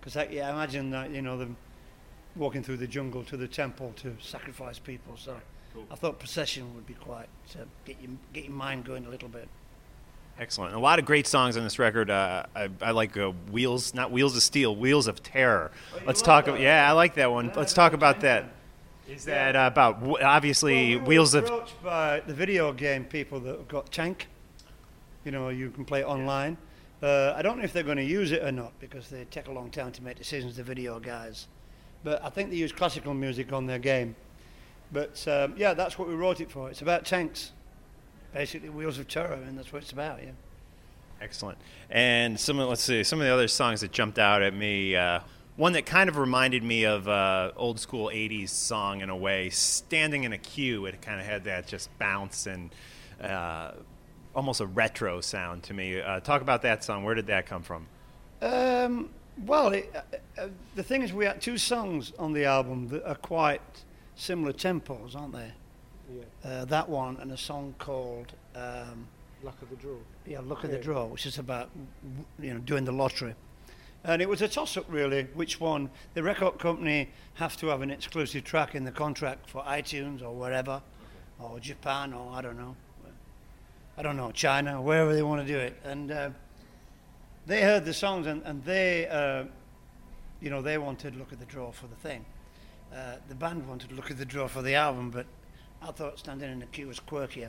[0.00, 1.56] because I yeah, imagine that you know them
[2.38, 5.14] walking through the jungle to the temple to sacrifice people.
[5.16, 5.36] So
[5.90, 9.28] I thought procession would be quite uh, get your get your mind going a little
[9.28, 9.48] bit.
[10.40, 10.72] Excellent.
[10.74, 12.10] A lot of great songs on this record.
[12.10, 15.72] Uh, I, I like uh, Wheels, not Wheels of Steel, Wheels of Terror.
[16.06, 16.46] Let's talk.
[16.46, 17.50] About, yeah, I like that one.
[17.56, 18.44] Let's talk about that.
[19.08, 21.44] Is that uh, about obviously Well, we were Wheels of?
[21.44, 24.28] approached by the video game people that have got Tank.
[25.24, 26.56] You know, you can play it online.
[27.02, 29.48] Uh, I don't know if they're going to use it or not because they take
[29.48, 30.56] a long time to make decisions.
[30.56, 31.48] The video guys,
[32.04, 34.14] but I think they use classical music on their game.
[34.92, 36.70] But um, yeah, that's what we wrote it for.
[36.70, 37.52] It's about tanks,
[38.32, 40.22] basically Wheels of Terror, and that's what it's about.
[40.22, 40.30] Yeah.
[41.20, 41.58] Excellent.
[41.90, 44.96] And some of let's see some of the other songs that jumped out at me.
[44.96, 45.20] Uh,
[45.56, 49.50] one that kind of reminded me of uh, old school '80s song in a way.
[49.50, 52.70] Standing in a queue, it kind of had that just bounce and
[53.20, 53.72] uh,
[54.34, 56.00] almost a retro sound to me.
[56.00, 57.02] Uh, talk about that song.
[57.02, 57.88] Where did that come from?
[58.40, 59.10] Um,
[59.46, 63.04] well, it, uh, uh, the thing is, we had two songs on the album that
[63.08, 63.60] are quite
[64.16, 65.52] similar tempos, aren't they?
[66.10, 66.50] Yeah.
[66.50, 69.06] Uh, that one and a song called um,
[69.42, 69.96] Luck of the draw.
[70.26, 71.70] Yeah, Luck of the Draw, which is about
[72.40, 73.34] you know doing the lottery.
[74.04, 75.24] And it was a toss-up, really.
[75.34, 75.90] Which one?
[76.14, 80.34] The record company have to have an exclusive track in the contract for iTunes or
[80.34, 80.82] wherever,
[81.38, 82.76] or Japan or I don't know,
[83.96, 85.76] I don't know China, wherever they want to do it.
[85.84, 86.30] And uh,
[87.48, 89.44] they heard the songs and, and they, uh,
[90.40, 92.24] you know, they wanted to Luck of the Draw for the thing.
[92.94, 95.26] Uh, the band wanted to Luck of the Draw for the album, but
[95.82, 97.48] I thought Standing in the Queue was quirkier.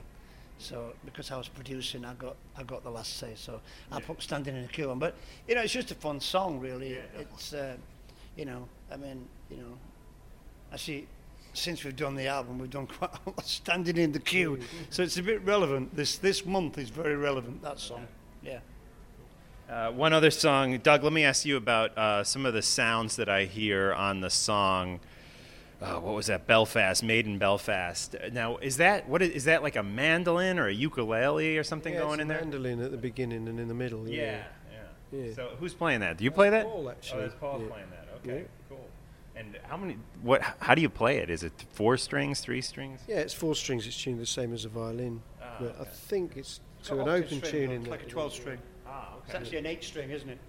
[0.57, 3.33] So because I was producing, I got I got the last say.
[3.35, 4.99] So I put Standing in the Queue on.
[4.99, 5.15] But
[5.47, 6.97] you know, it's just a fun song, really.
[7.17, 7.75] it's uh,
[8.35, 9.77] you know, I mean, you know,
[10.71, 11.07] I see.
[11.53, 14.59] since we've done the album, we've done quite a lot of Standing in the Queue.
[14.89, 15.95] so it's a bit relevant.
[15.95, 17.61] This this month is very relevant.
[17.61, 18.07] That song.
[18.41, 18.59] Yeah.
[19.69, 21.03] Uh, one other song, Doug.
[21.03, 24.29] Let me ask you about uh, some of the sounds that I hear on the
[24.31, 24.99] song.
[25.79, 26.47] Uh, what was that?
[26.47, 28.15] Belfast, Made in Belfast.
[28.33, 31.93] Now, is that what is, is that like a mandolin or a ukulele or something
[31.93, 32.41] yeah, going it's in a there?
[32.41, 34.07] mandolin at the beginning and in the middle.
[34.09, 34.43] Yeah.
[34.71, 34.79] yeah.
[35.11, 35.33] Yeah.
[35.35, 36.17] So who's playing that?
[36.17, 36.65] Do you play that?
[36.65, 37.19] Paul, actually.
[37.19, 37.67] Oh, that's Paul Yeah.
[37.67, 38.07] playing that.
[38.17, 38.47] Okay, Yeah.
[38.69, 38.87] cool.
[39.35, 39.97] And how many?
[40.21, 40.41] What?
[40.59, 41.29] How do you play it?
[41.29, 43.01] Is it four strings, three strings?
[43.07, 43.85] Yeah, it's four strings.
[43.87, 45.21] It's tuned the same as a violin.
[45.41, 47.81] Ah, but I think it's It's to got an open string, tuning.
[47.81, 48.57] It's like a 12 string.
[48.89, 50.39] Ah, It's actually an eight string, isn't it?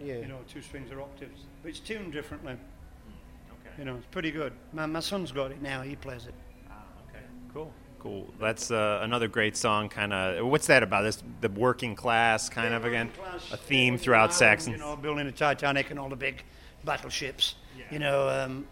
[0.00, 0.14] Yeah.
[0.14, 1.42] You know, two strings are octaves.
[1.62, 2.52] But it's tuned differently.
[2.52, 3.70] Okay.
[3.78, 4.52] You know, it's pretty good.
[4.72, 5.82] My, my son's got it now.
[5.82, 6.34] He plays it.
[6.70, 7.24] Ah, okay.
[7.52, 7.72] Cool.
[7.98, 8.26] Cool.
[8.40, 9.88] That's uh, another great song.
[9.88, 10.44] Kind of.
[10.46, 11.02] What's that about?
[11.02, 13.10] This the working class kind of again,
[13.52, 14.72] a theme throughout Saxon.
[14.72, 16.42] You know, building the Titanic and all the big
[16.84, 17.54] battleships.
[17.90, 18.66] You know, um,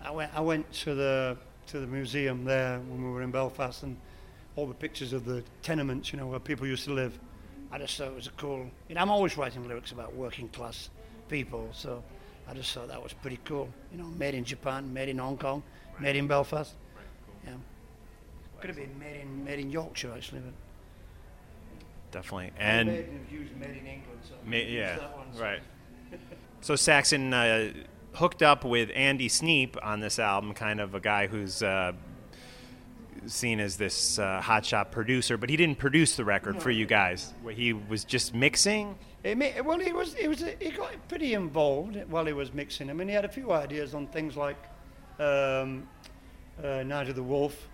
[0.00, 1.36] I went I went to the
[1.68, 3.96] to the museum there when we were in Belfast and
[4.54, 7.18] all the pictures of the tenements, you know, where people used to live.
[7.70, 8.66] I just thought it was a cool.
[8.88, 10.90] You know, I'm always writing lyrics about working class
[11.28, 12.02] people, so
[12.48, 13.68] I just thought that was pretty cool.
[13.92, 15.62] You know, made in Japan, made in Hong Kong,
[15.98, 16.74] made in Belfast.
[17.44, 17.52] Yeah.
[18.60, 20.54] Could have been made in made in Yorkshire actually, but
[22.10, 22.52] Definitely.
[22.58, 24.20] And made in, used made in England.
[24.26, 25.60] So Ma- yeah, that one, so- right.
[26.60, 27.72] So Saxon uh,
[28.14, 31.92] hooked up with Andy Sneap on this album, kind of a guy who's uh,
[33.28, 37.32] seen as this uh, hotshot producer, but he didn't produce the record for you guys.
[37.50, 38.96] He was just mixing.
[39.22, 42.90] He ma- well, he was, he was, he got pretty involved while he was mixing.
[42.90, 44.56] I mean, he had a few ideas on things like,
[45.18, 45.88] um,
[46.58, 47.68] Uh, Night of the Wolf,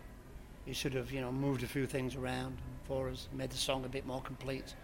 [0.66, 3.84] he sort of you know moved a few things around for us, made the song
[3.86, 4.74] a bit more complete.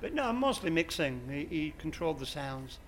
[0.00, 1.20] But no, mostly mixing.
[1.30, 2.78] He, he controlled the sounds.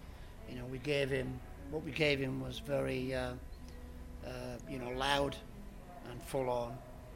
[0.49, 1.39] You know, we gave him
[1.71, 3.33] what we gave him was very uh,
[4.27, 4.31] uh,
[4.67, 5.37] you know loud
[6.11, 6.73] and full on,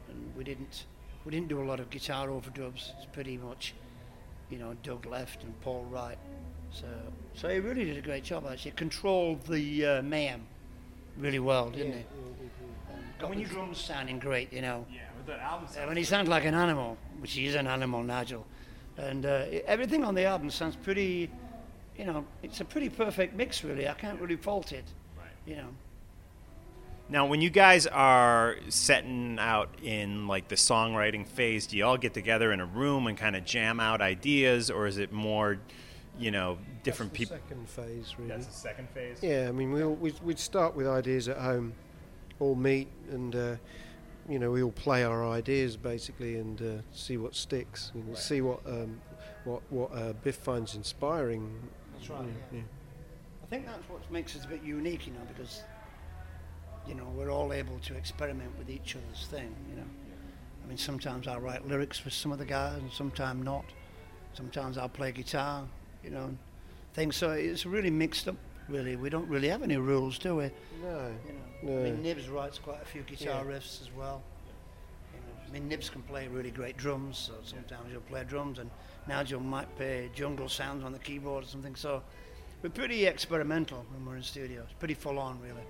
[0.09, 0.85] and we didn't
[1.25, 2.91] we didn't do a lot of guitar overdubs.
[2.97, 3.73] It's pretty much
[4.49, 6.17] you know Doug left and Paul right.
[6.71, 6.87] So
[7.33, 8.71] so he really did a great job actually.
[8.71, 10.41] Controlled the uh, mayhem
[11.17, 12.05] really well, didn't he?
[13.19, 14.85] And when your drums sounding great, you know.
[14.91, 17.67] Yeah, with the album Uh, when he sounds like an animal, which he is an
[17.67, 18.45] animal, Nigel.
[18.97, 21.29] And uh, everything on the album sounds pretty,
[21.97, 23.87] you know, it's a pretty perfect mix, really.
[23.87, 24.85] I can't really fault it.
[25.17, 25.27] Right.
[25.45, 25.69] You know.
[27.09, 31.97] Now, when you guys are setting out in like the songwriting phase, do you all
[31.97, 35.57] get together in a room and kind of jam out ideas, or is it more,
[36.19, 37.47] you know, different That's the people?
[37.49, 38.29] Second phase, really.
[38.29, 39.19] That's the second phase.
[39.21, 41.73] Yeah, I mean, we all, we'd, we'd start with ideas at home,
[42.39, 43.55] all meet, and uh,
[44.27, 48.15] you know, we all play our ideas basically, and uh, see what sticks, you know,
[48.15, 48.99] see what um,
[49.45, 51.49] what what uh, Biff finds inspiring.
[51.93, 52.25] That's right.
[52.51, 52.63] Yeah, yeah.
[53.43, 55.63] I think that's what makes us a bit unique, you know, because
[56.87, 59.53] you know we're all able to experiment with each other's thing.
[59.69, 59.87] You know,
[60.63, 63.65] I mean, sometimes I'll write lyrics for some of the guys, and sometimes not.
[64.33, 65.63] Sometimes I'll play guitar,
[66.03, 66.37] you know, and
[66.93, 67.15] things.
[67.15, 68.35] So it's really mixed up.
[68.69, 70.51] Really, we don't really have any rules, do we?
[70.83, 71.11] No.
[71.63, 73.51] You know, I mean, Nibbs writes quite a few guitar Yeah.
[73.51, 74.21] riffs as well.
[75.13, 78.59] You know, I mean, Nibbs can play really great drums, so sometimes he'll play drums,
[78.59, 78.69] and
[79.07, 81.75] Nigel might play jungle sounds on the keyboard or something.
[81.75, 82.03] So
[82.61, 84.63] we're pretty experimental when we're in studio.
[84.63, 85.63] It's pretty full on, really.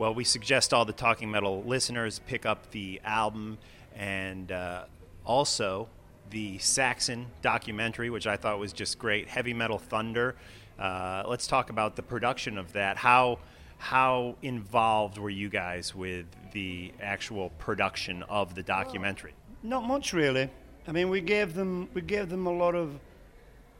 [0.00, 3.58] Well, we suggest all the Talking Metal listeners pick up the album
[3.94, 4.84] and uh,
[5.26, 5.90] also
[6.30, 9.28] the Saxon documentary, which I thought was just great.
[9.28, 10.36] Heavy Metal Thunder.
[10.78, 12.96] Uh, let's talk about the production of that.
[12.96, 13.40] How
[13.76, 19.34] how involved were you guys with the actual production of the documentary?
[19.62, 20.48] Not much, really.
[20.88, 22.98] I mean, we gave them we gave them a lot of,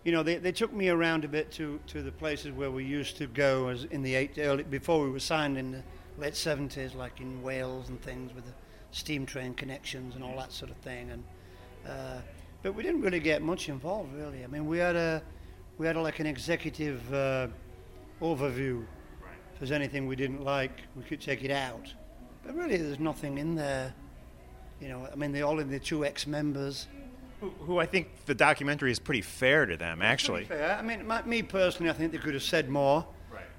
[0.05, 2.85] you know, they, they took me around a bit to, to the places where we
[2.85, 5.83] used to go as in the eight early before we were signed in the
[6.21, 8.53] late seventies, like in Wales and things with the
[8.91, 11.11] steam train connections and all that sort of thing.
[11.11, 11.25] And
[11.89, 12.21] uh,
[12.63, 14.45] but we didn't really get much involved, really.
[14.45, 15.23] I mean, we had a
[15.79, 17.49] we had a, like an executive uh,
[18.21, 18.85] overview.
[19.55, 21.93] If there's anything we didn't like, we could take it out.
[22.45, 23.95] But really, there's nothing in there.
[24.81, 26.87] You know, I mean, they're all in the two ex-members.
[27.41, 30.45] Who, who I think the documentary is pretty fair to them, actually.
[30.45, 30.77] Fair.
[30.79, 33.07] I mean, my, me personally, I think they could have said more.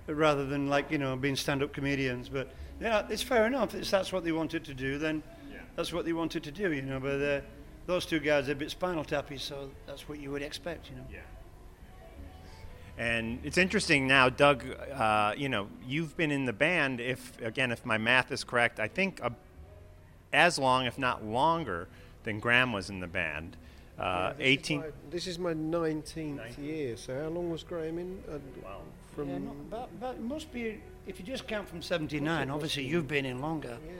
[0.07, 2.29] Rather than like you know being stand-up comedians.
[2.29, 2.49] But
[2.79, 3.75] yeah, it's fair enough.
[3.75, 5.59] If that's what they wanted to do, then yeah.
[5.75, 6.71] that's what they wanted to do.
[6.71, 7.41] You know, but uh,
[7.85, 10.89] those two guys are a bit spinal tappy, so that's what you would expect.
[10.89, 11.05] You know.
[11.11, 11.19] Yeah.
[12.97, 14.65] And it's interesting now, Doug.
[14.93, 16.99] Uh, you know, you've been in the band.
[16.99, 19.29] If again, if my math is correct, I think uh,
[20.33, 21.87] as long, if not longer,
[22.23, 23.57] than Graham was in the band.
[23.97, 24.79] Uh, Yeah, this is 18.
[24.79, 28.23] my- This is my 19th year, so how long was Graham in?
[28.29, 28.39] Uh,
[29.15, 32.49] From Yeah, not, but, but it must be if you just count from '79.
[32.49, 33.77] Obviously, you've been in longer.
[33.85, 33.93] Yeah.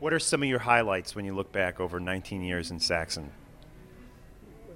[0.00, 3.30] What are some of your highlights when you look back over 19 years in Saxon?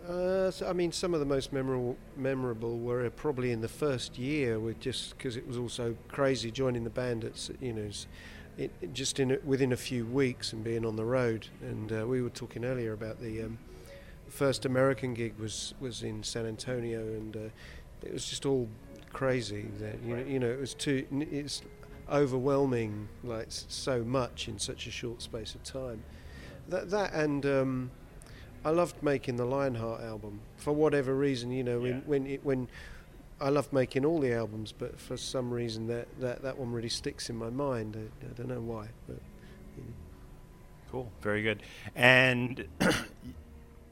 [0.06, 4.18] Uh, so, I mean, some of the most memorable memorable were probably in the first
[4.18, 7.24] year, with just because it was also crazy joining the band.
[7.24, 8.06] At you know, s-
[8.58, 11.48] it, it just in a, within a few weeks and being on the road.
[11.62, 13.58] And uh, we were talking earlier about the um,
[14.28, 17.40] first American gig was was in San Antonio, and uh,
[18.04, 18.68] it was just all
[19.12, 19.66] crazy.
[19.78, 21.06] That you know, you know, it was too.
[21.10, 21.62] It's
[22.10, 26.02] overwhelming, like so much in such a short space of time.
[26.68, 27.44] That that and.
[27.46, 27.90] Um,
[28.66, 31.50] I loved making the Lionheart album for whatever reason.
[31.50, 32.66] You know, when when it, when
[33.38, 36.88] I loved making all the albums, but for some reason that, that, that one really
[36.88, 37.94] sticks in my mind.
[37.94, 39.18] I, I don't know why, but
[40.94, 41.60] Cool, very good.
[41.96, 42.68] And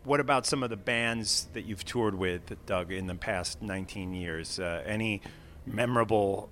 [0.05, 4.15] what about some of the bands that you've toured with, Doug, in the past 19
[4.15, 4.59] years?
[4.59, 5.23] Uh, any
[5.67, 6.49] memorable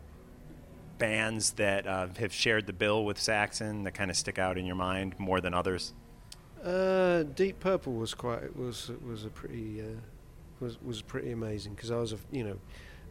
[0.99, 4.67] bands that uh, have shared the bill with Saxon that kind of stick out in
[4.67, 5.93] your mind more than others?
[6.63, 9.85] Uh, Deep Purple was quite was was a pretty uh,
[10.61, 12.59] was was pretty amazing because I was a you know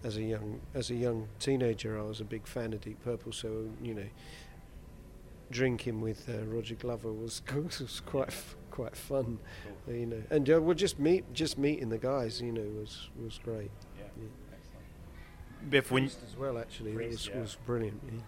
[0.04, 3.32] as a young as a young teenager I was a big fan of Deep Purple
[3.32, 4.06] so you know
[5.50, 8.32] drinking with uh, Roger Glover was was quite
[8.80, 9.38] quite fun
[9.88, 13.40] you know and uh, well just meet just meeting the guys you know was was
[13.44, 14.06] great Yeah.
[14.18, 14.28] yeah.
[15.70, 17.42] Biff, when Priest as well actually Priest, was, yeah.
[17.42, 18.20] was brilliant yeah.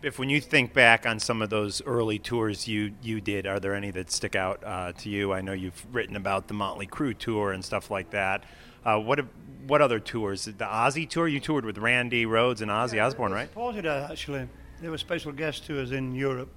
[0.00, 3.58] Biff, when you think back on some of those early tours you, you did, are
[3.58, 5.32] there any that stick out uh, to you?
[5.32, 8.44] I know you've written about the Motley Crue tour and stuff like that.
[8.84, 9.18] Uh, what
[9.66, 10.44] what other tours?
[10.44, 11.26] The Ozzy tour?
[11.26, 13.48] You toured with Randy Rhoads and Ozzy Osbourne, right?
[13.48, 14.48] Supported her actually.
[14.80, 16.50] They were special guest tours in Europe,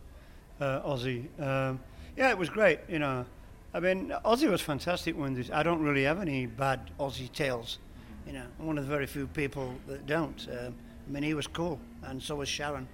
[0.60, 1.26] uh, Ozzy.
[1.42, 1.80] Um,
[2.18, 2.80] yeah, it was great.
[2.88, 3.26] You know,
[3.74, 5.50] I mean, Ozzy was fantastic when this.
[5.52, 7.80] I don't really have any bad Ozzy tales.
[8.28, 10.48] You know, I'm one of the very few people that don't.
[10.50, 10.76] Um,
[11.08, 12.88] I mean, he was cool, and so was Sharon.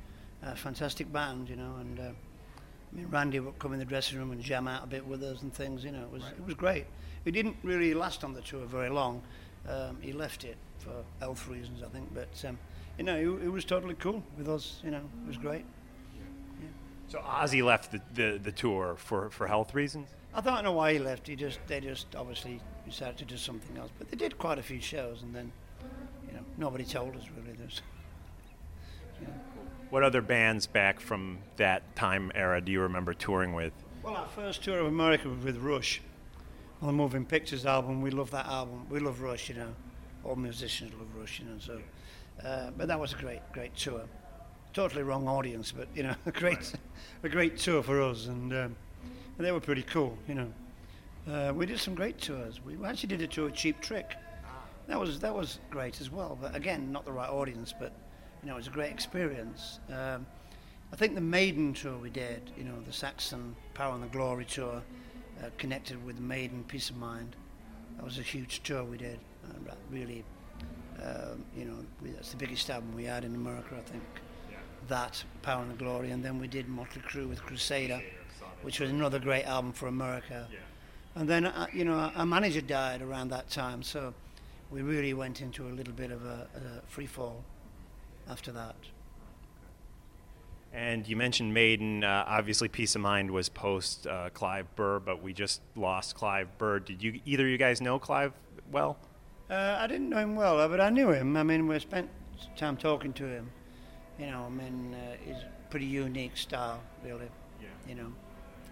[0.43, 4.17] Uh, fantastic band, you know, and uh, I mean, Randy would come in the dressing
[4.19, 5.83] room and jam out a bit with us and things.
[5.83, 6.85] You know, it was it was great.
[7.25, 9.21] He didn't really last on the tour very long.
[9.67, 12.13] Um, he left it for health reasons, I think.
[12.13, 12.57] But um,
[12.97, 14.79] you know, he, he was totally cool with us.
[14.83, 15.65] You know, it was great.
[17.07, 20.09] So Ozzy left the, the, the tour for, for health reasons?
[20.33, 21.27] I don't know why he left.
[21.27, 23.89] He just they just obviously decided to do something else.
[23.97, 25.51] But they did quite a few shows, and then
[26.27, 27.57] you know nobody told us really.
[27.57, 27.81] There's
[29.89, 33.73] What other bands back from that time era do you remember touring with?
[34.03, 36.01] Well, our first tour of America was with Rush
[36.81, 38.01] on the Moving Pictures album.
[38.01, 38.85] We love that album.
[38.89, 39.73] We love Rush, you know.
[40.23, 41.57] All musicians love Rush, you know.
[41.59, 41.81] So,
[42.45, 44.03] uh, but that was a great, great tour.
[44.77, 46.71] Totally wrong audience, but you know, a great,
[47.23, 48.75] a great tour for us, and, um,
[49.35, 50.53] and they were pretty cool, you know.
[51.27, 52.63] Uh, we did some great tours.
[52.63, 54.13] We actually did a tour with Cheap Trick.
[54.85, 56.37] That was that was great as well.
[56.39, 57.91] But again, not the right audience, but
[58.43, 59.79] you know, it was a great experience.
[59.89, 60.27] Um,
[60.93, 64.45] I think the Maiden tour we did, you know, the Saxon Power and the Glory
[64.45, 64.83] tour,
[65.41, 67.35] uh, connected with Maiden Piece of Mind.
[67.95, 69.17] That was a huge tour we did.
[69.43, 70.23] Uh, really,
[71.01, 74.03] um, you know, we, that's the biggest album we had in America, I think.
[74.87, 78.01] That Power and the Glory, and then we did Motley Crue with Crusader,
[78.61, 80.47] which was another great album for America.
[81.15, 84.13] And then, uh, you know, our manager died around that time, so
[84.69, 87.43] we really went into a little bit of a, a free fall
[88.29, 88.75] after that.
[90.73, 92.03] And you mentioned Maiden.
[92.03, 96.55] Uh, obviously, Piece of Mind was post uh, Clive Burr, but we just lost Clive
[96.57, 96.79] Burr.
[96.79, 98.33] Did you either of you guys know Clive
[98.71, 98.97] well?
[99.49, 101.37] Uh, I didn't know him well, but I knew him.
[101.37, 102.09] I mean, we spent
[102.57, 103.49] time talking to him.
[104.19, 107.29] You know, I mean, uh, a pretty unique style, really.
[107.61, 107.67] Yeah.
[107.87, 108.11] You know,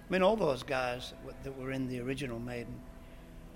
[0.08, 2.80] I mean, all those guys that were- that were in the original Maiden,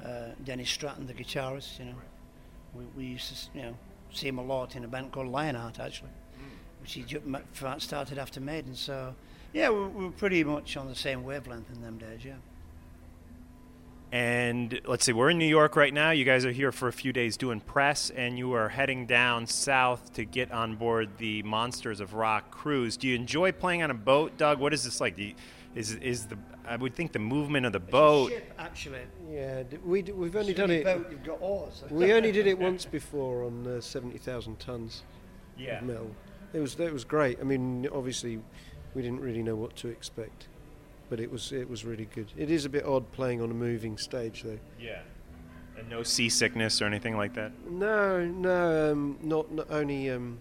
[0.03, 1.79] uh, Dennis Stratton, the guitarist.
[1.79, 1.95] You know,
[2.73, 3.77] we, we used to, you know,
[4.11, 6.09] see him a lot in a band called Lionheart, actually,
[6.81, 7.21] which he ju-
[7.79, 8.75] started after Maiden.
[8.75, 9.15] So,
[9.53, 12.23] yeah, we, we were pretty much on the same wavelength in them days.
[12.23, 12.35] Yeah.
[14.11, 16.09] And let's see, we're in New York right now.
[16.09, 19.45] You guys are here for a few days doing press, and you are heading down
[19.45, 22.97] south to get on board the Monsters of Rock cruise.
[22.97, 24.59] Do you enjoy playing on a boat, Doug?
[24.59, 25.15] What is this like?
[25.15, 25.35] Do you,
[25.75, 28.31] is is the I would think the movement of the boat.
[28.31, 29.01] Ship, actually.
[29.29, 30.83] Yeah, we we've only It's done it.
[30.85, 31.83] boat, you've got oars.
[31.91, 35.03] we only did it once before on uh, seventy thousand tons
[35.55, 35.77] Yeah.
[35.79, 36.15] of metal.
[36.53, 37.37] It was it was great.
[37.39, 38.39] I mean, obviously,
[38.95, 40.47] we didn't really know what to expect,
[41.09, 42.27] but it was it was really good.
[42.37, 44.59] It is a bit odd playing on a moving stage, though.
[44.79, 44.99] Yeah.
[45.77, 47.51] And no seasickness or anything like that.
[47.69, 50.37] No, no, um, not, not only um,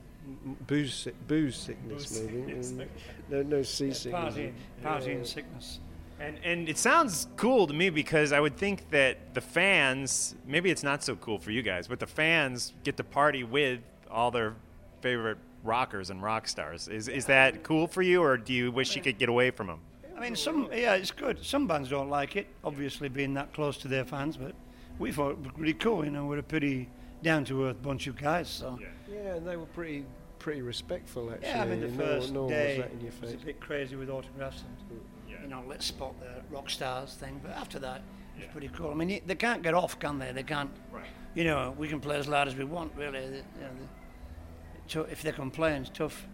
[0.66, 2.44] booze booze sickness, Booze maybe.
[2.46, 2.82] sickness, um,
[3.30, 4.34] no, no seasickness.
[4.34, 4.52] Partying,
[4.84, 5.80] partying sickness.
[6.20, 10.70] And and it sounds cool to me because I would think that the fans, maybe
[10.70, 13.78] it's not so cool for you guys, but the fans get to party with
[14.10, 14.54] all their
[15.00, 16.88] favorite rockers and rock stars.
[16.88, 19.68] Is is that cool for you, or do you wish you could get away from
[19.68, 19.80] them?
[20.18, 21.44] I mean, some yeah, it's good.
[21.44, 24.52] Some bands don't like it, obviously being that close to their fans, but
[24.98, 26.04] we thought it was really cool.
[26.04, 26.88] You know, we're a pretty
[27.22, 28.48] down to earth bunch of guys.
[28.48, 30.04] So Yeah, and they were pretty
[30.40, 31.48] pretty respectful actually.
[31.48, 33.96] yeah, I mean, the No- first no one was day that was a bit crazy
[33.96, 35.00] with autographs and
[35.42, 37.40] you know, let's spot the rock stars thing.
[37.42, 38.02] But after that,
[38.36, 38.90] it was pretty cool.
[38.90, 40.32] I mean, they can't get off, can they?
[40.32, 40.70] They can't.
[40.92, 41.04] Right.
[41.34, 43.20] You know, we can play as loud as we want, really.
[43.24, 46.26] You know, the- if they complain, it's tough.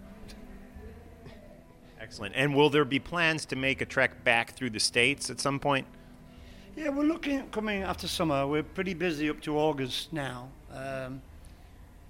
[2.04, 2.34] Excellent.
[2.36, 5.58] And will there be plans to make a trek back through the states at some
[5.58, 5.86] point?
[6.76, 8.46] Yeah, we're looking at coming after summer.
[8.46, 10.48] We're pretty busy up to August now.
[10.70, 11.22] Um,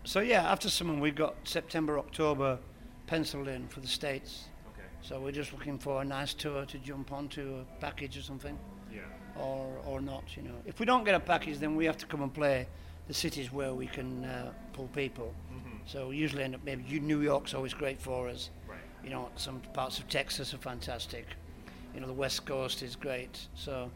[0.03, 2.59] so yeah, after summer we've got September, October
[3.07, 4.47] penciled in for the states.
[4.73, 4.89] Okay.
[5.01, 8.59] So we're just looking for a nice tour to jump onto, a package or something.
[8.93, 9.03] Yeah.
[9.41, 10.57] Or or not, you know.
[10.67, 12.67] If we don't get a package, then we have to come and play
[13.07, 15.33] the cities where we can uh, pull people.
[15.53, 15.79] Mhm.
[15.87, 18.51] So we usually end up maybe New York's always great for us.
[19.05, 21.27] You know, some parts of Texas are fantastic.
[21.95, 23.47] You know, the West Coast is great.
[23.55, 23.91] So,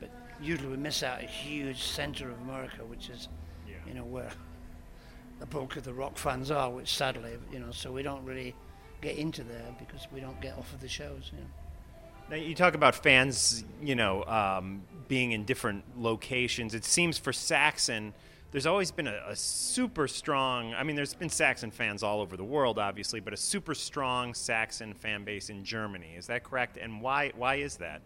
[0.00, 3.28] but usually we miss out a huge center of America, which is,
[3.86, 4.30] you know, where
[5.38, 6.70] the bulk of the rock fans are.
[6.70, 8.54] Which sadly, you know, so we don't really
[9.00, 11.30] get into there because we don't get off of the shows.
[11.32, 11.46] You know.
[12.30, 16.74] Now, you talk about fans, you know, um, being in different locations.
[16.74, 18.12] It seems for Saxon,
[18.50, 20.74] there's always been a, a super strong.
[20.74, 24.34] I mean, there's been Saxon fans all over the world, obviously, but a super strong
[24.34, 26.14] Saxon fan base in Germany.
[26.16, 26.78] Is that correct?
[26.78, 27.32] And why?
[27.36, 28.02] Why is that?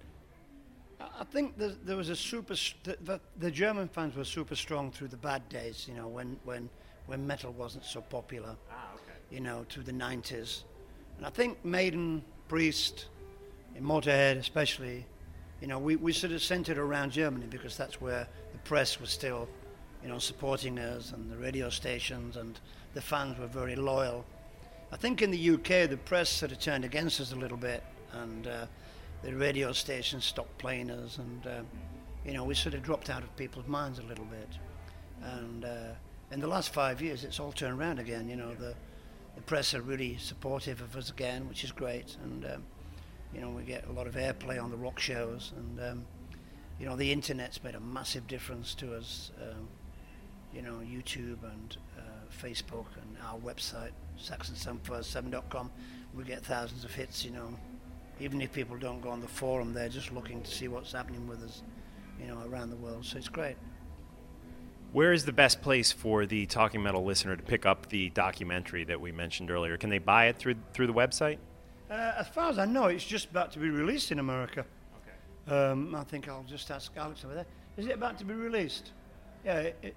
[1.00, 2.54] I think there, there was a super.
[2.84, 5.86] The, the, the German fans were super strong through the bad days.
[5.88, 6.68] You know, when when
[7.06, 8.56] when metal wasn't so popular.
[8.70, 9.18] Ah, okay.
[9.30, 10.62] You know, through the '90s,
[11.16, 13.06] And I think Maiden, Priest,
[13.74, 15.06] in Motorhead especially,
[15.60, 19.10] you know, we, we sort of centered around Germany because that's where the press was
[19.10, 19.48] still,
[20.02, 22.58] you know, supporting us and the radio stations and
[22.94, 24.24] the fans were very loyal.
[24.90, 27.82] I think in the UK the press sort of turned against us a little bit
[28.12, 28.66] and uh,
[29.22, 31.62] the radio stations stopped playing us and, uh,
[32.26, 34.48] you know, we sort of dropped out of people's minds a little bit.
[35.22, 35.94] And uh,
[36.30, 38.74] in the last five years it's all turned around again, you know, the,
[39.36, 42.16] the press are really supportive of us again, which is great.
[42.24, 42.62] And, um,
[43.34, 46.04] you know, we get a lot of airplay on the rock shows, and um,
[46.78, 49.30] you know, the internet's made a massive difference to us.
[49.40, 49.68] Um,
[50.54, 52.02] you know, YouTube and uh,
[52.42, 53.90] Facebook and our website,
[54.20, 55.70] saxon747.com,
[56.14, 57.24] we get thousands of hits.
[57.24, 57.56] You know,
[58.20, 61.26] even if people don't go on the forum, they're just looking to see what's happening
[61.26, 61.62] with us,
[62.20, 63.04] you know, around the world.
[63.04, 63.56] So it's great.
[64.92, 68.84] Where is the best place for the Talking Metal listener to pick up the documentary
[68.84, 69.78] that we mentioned earlier?
[69.78, 71.38] Can they buy it through through the website?
[71.90, 74.64] Uh, as far as I know, it's just about to be released in America.
[75.48, 75.54] Okay.
[75.54, 77.46] Um, I think I'll just ask Alex over there.
[77.76, 78.92] Is it about to be released?
[79.44, 79.96] Yeah, it, it,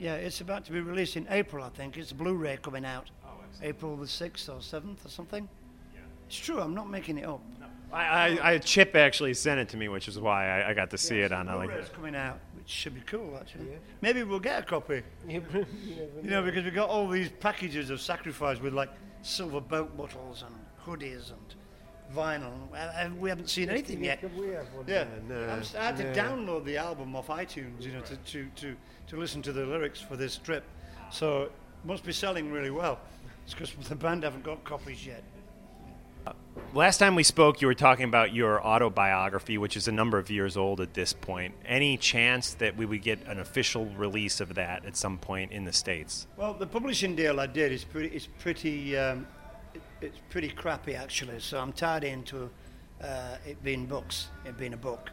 [0.00, 1.62] yeah, it's about to be released in April.
[1.62, 3.10] I think it's a Blu-ray coming out.
[3.24, 3.28] Oh,
[3.62, 5.46] April the sixth or seventh or something.
[5.94, 6.00] Yeah.
[6.26, 6.58] It's true.
[6.58, 7.42] I'm not making it up.
[7.60, 7.66] No.
[7.92, 10.88] I, I, I, Chip actually sent it to me, which is why I, I got
[10.90, 11.46] to see yeah, it on.
[11.46, 13.66] Blu-ray's like, coming out, which should be cool actually.
[13.72, 13.76] Yeah.
[14.00, 15.02] Maybe we'll get a copy.
[15.28, 15.42] you
[16.22, 18.90] know, because we got all these packages of sacrifice with like
[19.20, 20.54] silver boat bottles and
[20.86, 21.54] hoodies and
[22.14, 22.52] vinyl.
[22.74, 24.22] Uh, we haven't seen anything yet.
[24.86, 26.12] Yeah, I'm, I had to no.
[26.12, 28.76] download the album off iTunes, you know, to, to, to,
[29.08, 30.64] to listen to the lyrics for this trip.
[31.10, 31.52] So it
[31.84, 32.98] must be selling really well.
[33.44, 35.22] It's because the band haven't got copies yet.
[36.74, 40.30] Last time we spoke, you were talking about your autobiography, which is a number of
[40.30, 41.54] years old at this point.
[41.64, 45.64] Any chance that we would get an official release of that at some point in
[45.64, 46.26] the states?
[46.36, 49.26] Well, the publishing deal I did is pretty, is pretty um,
[50.00, 51.40] it's pretty crappy actually.
[51.40, 52.50] So I'm tied into
[53.02, 55.10] uh, it being books, it being a book.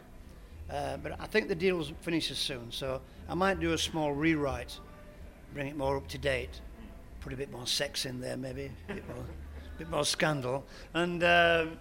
[0.70, 4.78] Uh, but I think the deal finishes soon, so I might do a small rewrite,
[5.54, 6.60] bring it more up to date,
[7.20, 9.24] put a bit more sex in there, maybe, a bit more,
[9.78, 11.78] bit more scandal, and um,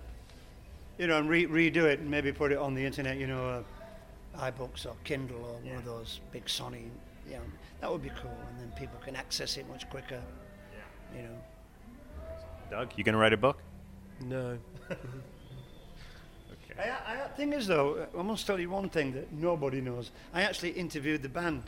[0.97, 3.64] you know, and re- redo it and maybe put it on the internet, you know,
[4.36, 5.72] uh, iBooks or Kindle or yeah.
[5.72, 6.84] one of those big Sony,
[7.28, 7.41] you know,
[7.82, 10.22] that would be cool, and then people can access it much quicker,
[10.72, 11.18] Yeah.
[11.18, 11.36] you know.
[12.70, 13.59] Doug, you gonna write a book?
[14.22, 14.57] No.
[16.80, 20.11] I, I, thing is, though, I must tell you one thing that nobody knows.
[20.34, 21.63] I actually interviewed the band.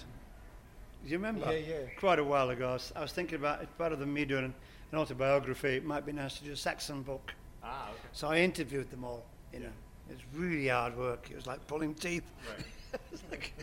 [1.04, 1.52] Do you remember?
[1.52, 1.76] Yeah, yeah.
[1.98, 2.70] Quite a while ago.
[2.70, 4.54] I was, I was thinking about it, rather than me doing
[4.92, 7.34] an autobiography, it might be nice to do a Saxon book.
[7.64, 8.00] Ah, okay.
[8.12, 9.26] So I interviewed them all.
[9.54, 9.72] You know,
[10.10, 11.28] it's really hard work.
[11.32, 12.30] It was like pulling teeth.
[12.48, 12.66] Right.
[12.94, 13.54] it, was like,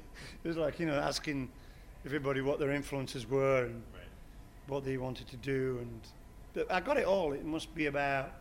[0.43, 1.49] it was like you know asking
[2.05, 4.03] everybody what their influences were and right.
[4.67, 5.79] what they wanted to do.
[5.81, 6.01] And
[6.57, 7.33] but I got it all.
[7.35, 8.33] It must be about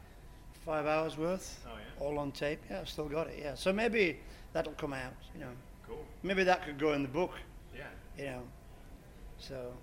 [0.65, 1.59] five hours worth.
[1.67, 2.03] Oh, yeah.
[2.03, 2.61] All on tape.
[2.69, 3.37] Yeah, I've still got it.
[3.39, 3.55] Yeah.
[3.55, 4.19] So maybe
[4.53, 5.13] that'll come out.
[5.33, 5.51] You know.
[5.85, 6.03] Cool.
[6.23, 7.33] Maybe that could go in the book.
[7.75, 7.83] Yeah.
[8.17, 8.41] You know.
[9.37, 9.73] So,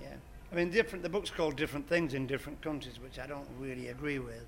[0.00, 0.14] yeah.
[0.52, 1.02] I mean, different.
[1.02, 4.46] The book's called different things in different countries, which I don't really agree with.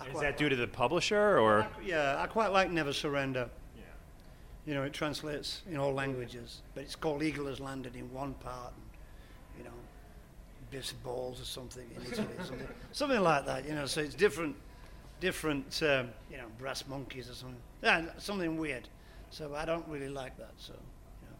[0.00, 1.66] I Is that due to the publisher or?
[1.84, 3.48] Yeah, I quite like Never Surrender.
[3.76, 3.82] Yeah.
[4.66, 8.34] You know, it translates in all languages, but it's called Eagle has landed in one
[8.34, 8.91] part, and, you know,
[10.72, 13.68] Biff's balls or something in Italy, something, something like that.
[13.68, 14.56] You know, so it's different,
[15.20, 15.80] different.
[15.82, 17.60] Um, you know, brass monkeys or something.
[17.82, 18.88] Yeah, something weird.
[19.30, 20.52] So I don't really like that.
[20.56, 21.36] So, you know,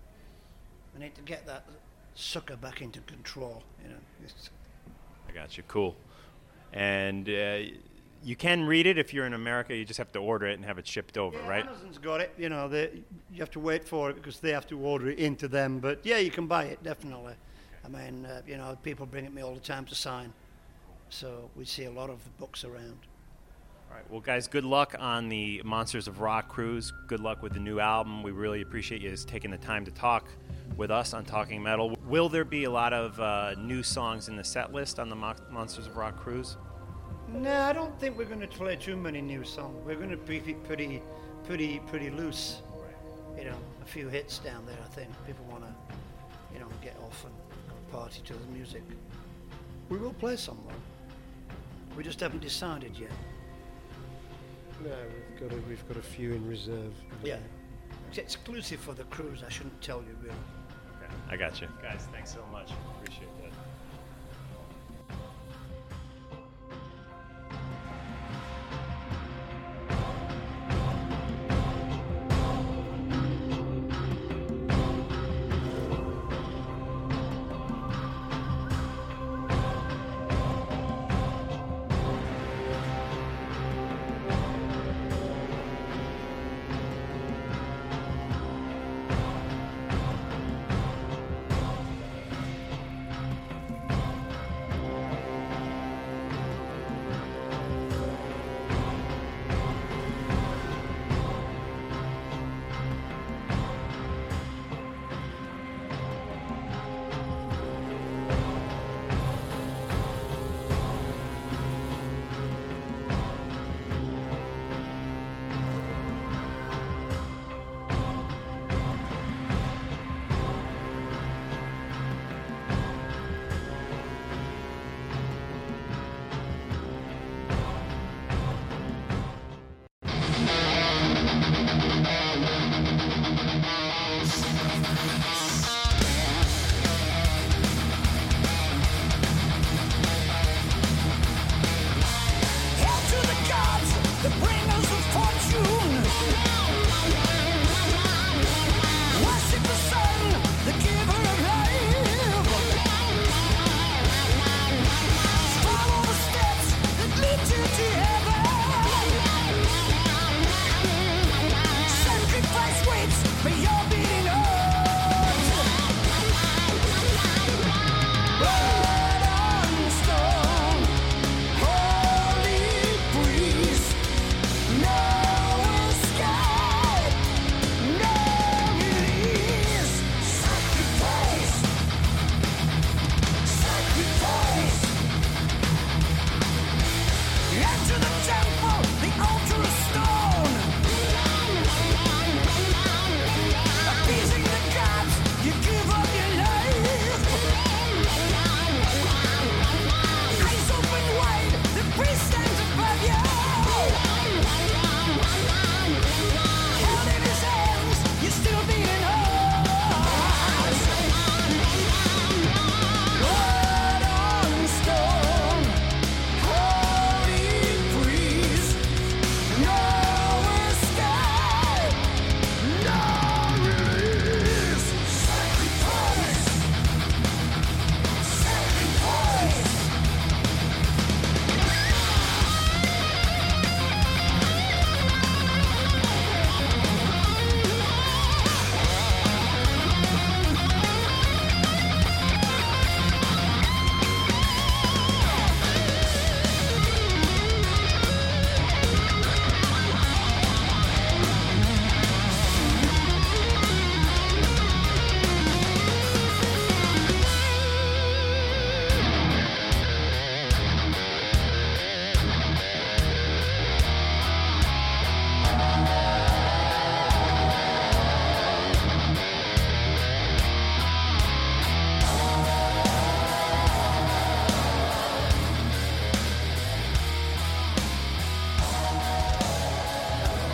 [0.97, 1.65] I need to get that
[2.15, 3.63] sucker back into control.
[3.83, 3.97] You know.
[5.29, 5.63] I got you.
[5.67, 5.97] Cool.
[6.75, 7.59] And uh,
[8.23, 9.75] you can read it if you're in America.
[9.75, 11.67] You just have to order it and have it shipped over, Yeah, right?
[11.67, 12.33] Amazon's got it.
[12.39, 13.03] You know, they,
[13.33, 15.79] you have to wait for it because they have to order it into them.
[15.79, 17.35] But yeah, you can buy it definitely.
[17.85, 20.33] I mean, uh, you know, people bring it me all the time to sign.
[21.11, 22.99] So we see a lot of the books around.
[23.91, 24.11] All right.
[24.11, 26.93] Well, guys, good luck on the Monsters of Rock cruise.
[27.07, 28.23] Good luck with the new album.
[28.23, 30.29] We really appreciate you taking the time to talk
[30.79, 31.95] with us on Talking Metal.
[32.07, 35.17] Will there be a lot of uh, new songs in the set list on the
[35.17, 36.57] Mo- Monsters of Rock cruise?
[37.29, 39.77] No, I don't think we're going to play too many new songs.
[39.85, 41.03] We're going to be pretty,
[41.45, 42.63] pretty, pretty loose.
[43.37, 44.77] You know, a few hits down there.
[44.83, 45.95] I think people want to,
[46.55, 47.35] you know, get off and
[47.93, 48.83] party to the music.
[49.91, 51.95] We will play some though.
[51.97, 53.11] We just haven't decided yet.
[54.83, 56.95] No, we've got a, we've got a few in reserve.
[57.23, 57.37] Yeah.
[58.09, 59.43] It's exclusive for the cruise.
[59.47, 60.35] I shouldn't tell you really.
[60.97, 61.13] Okay.
[61.31, 61.69] I got you.
[61.83, 62.71] Guys, thanks so much.
[62.99, 63.53] Appreciate that.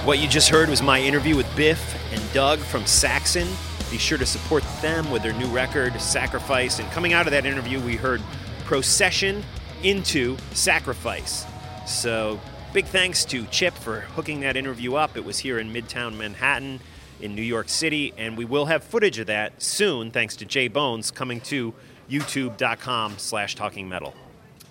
[0.08, 3.46] What you just heard was my interview with Biff and Doug from Saxon.
[3.90, 6.78] Be sure to support them with their new record, Sacrifice.
[6.78, 8.22] And coming out of that interview, we heard
[8.64, 9.44] Procession
[9.82, 11.44] into Sacrifice.
[11.86, 12.40] So,
[12.72, 15.14] big thanks to Chip for hooking that interview up.
[15.14, 16.80] It was here in Midtown Manhattan
[17.20, 20.68] in New York City, and we will have footage of that soon, thanks to Jay
[20.68, 21.74] Bones, coming to
[22.08, 24.14] youtube.com slash talking metal.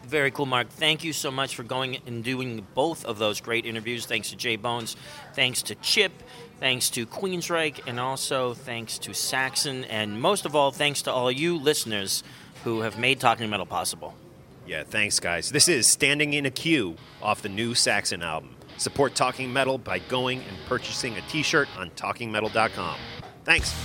[0.07, 0.69] Very cool, Mark.
[0.69, 4.05] Thank you so much for going and doing both of those great interviews.
[4.05, 4.95] Thanks to Jay Bones,
[5.33, 6.13] thanks to Chip,
[6.61, 11.29] thanks to Queensryche, and also thanks to Saxon, and most of all, thanks to all
[11.29, 12.23] you listeners
[12.63, 14.15] who have made Talking Metal possible.
[14.65, 15.51] Yeah, thanks, guys.
[15.51, 18.55] This is Standing in a Queue off the new Saxon album.
[18.77, 22.97] Support Talking Metal by going and purchasing a t shirt on talkingmetal.com.
[23.43, 23.75] Thanks.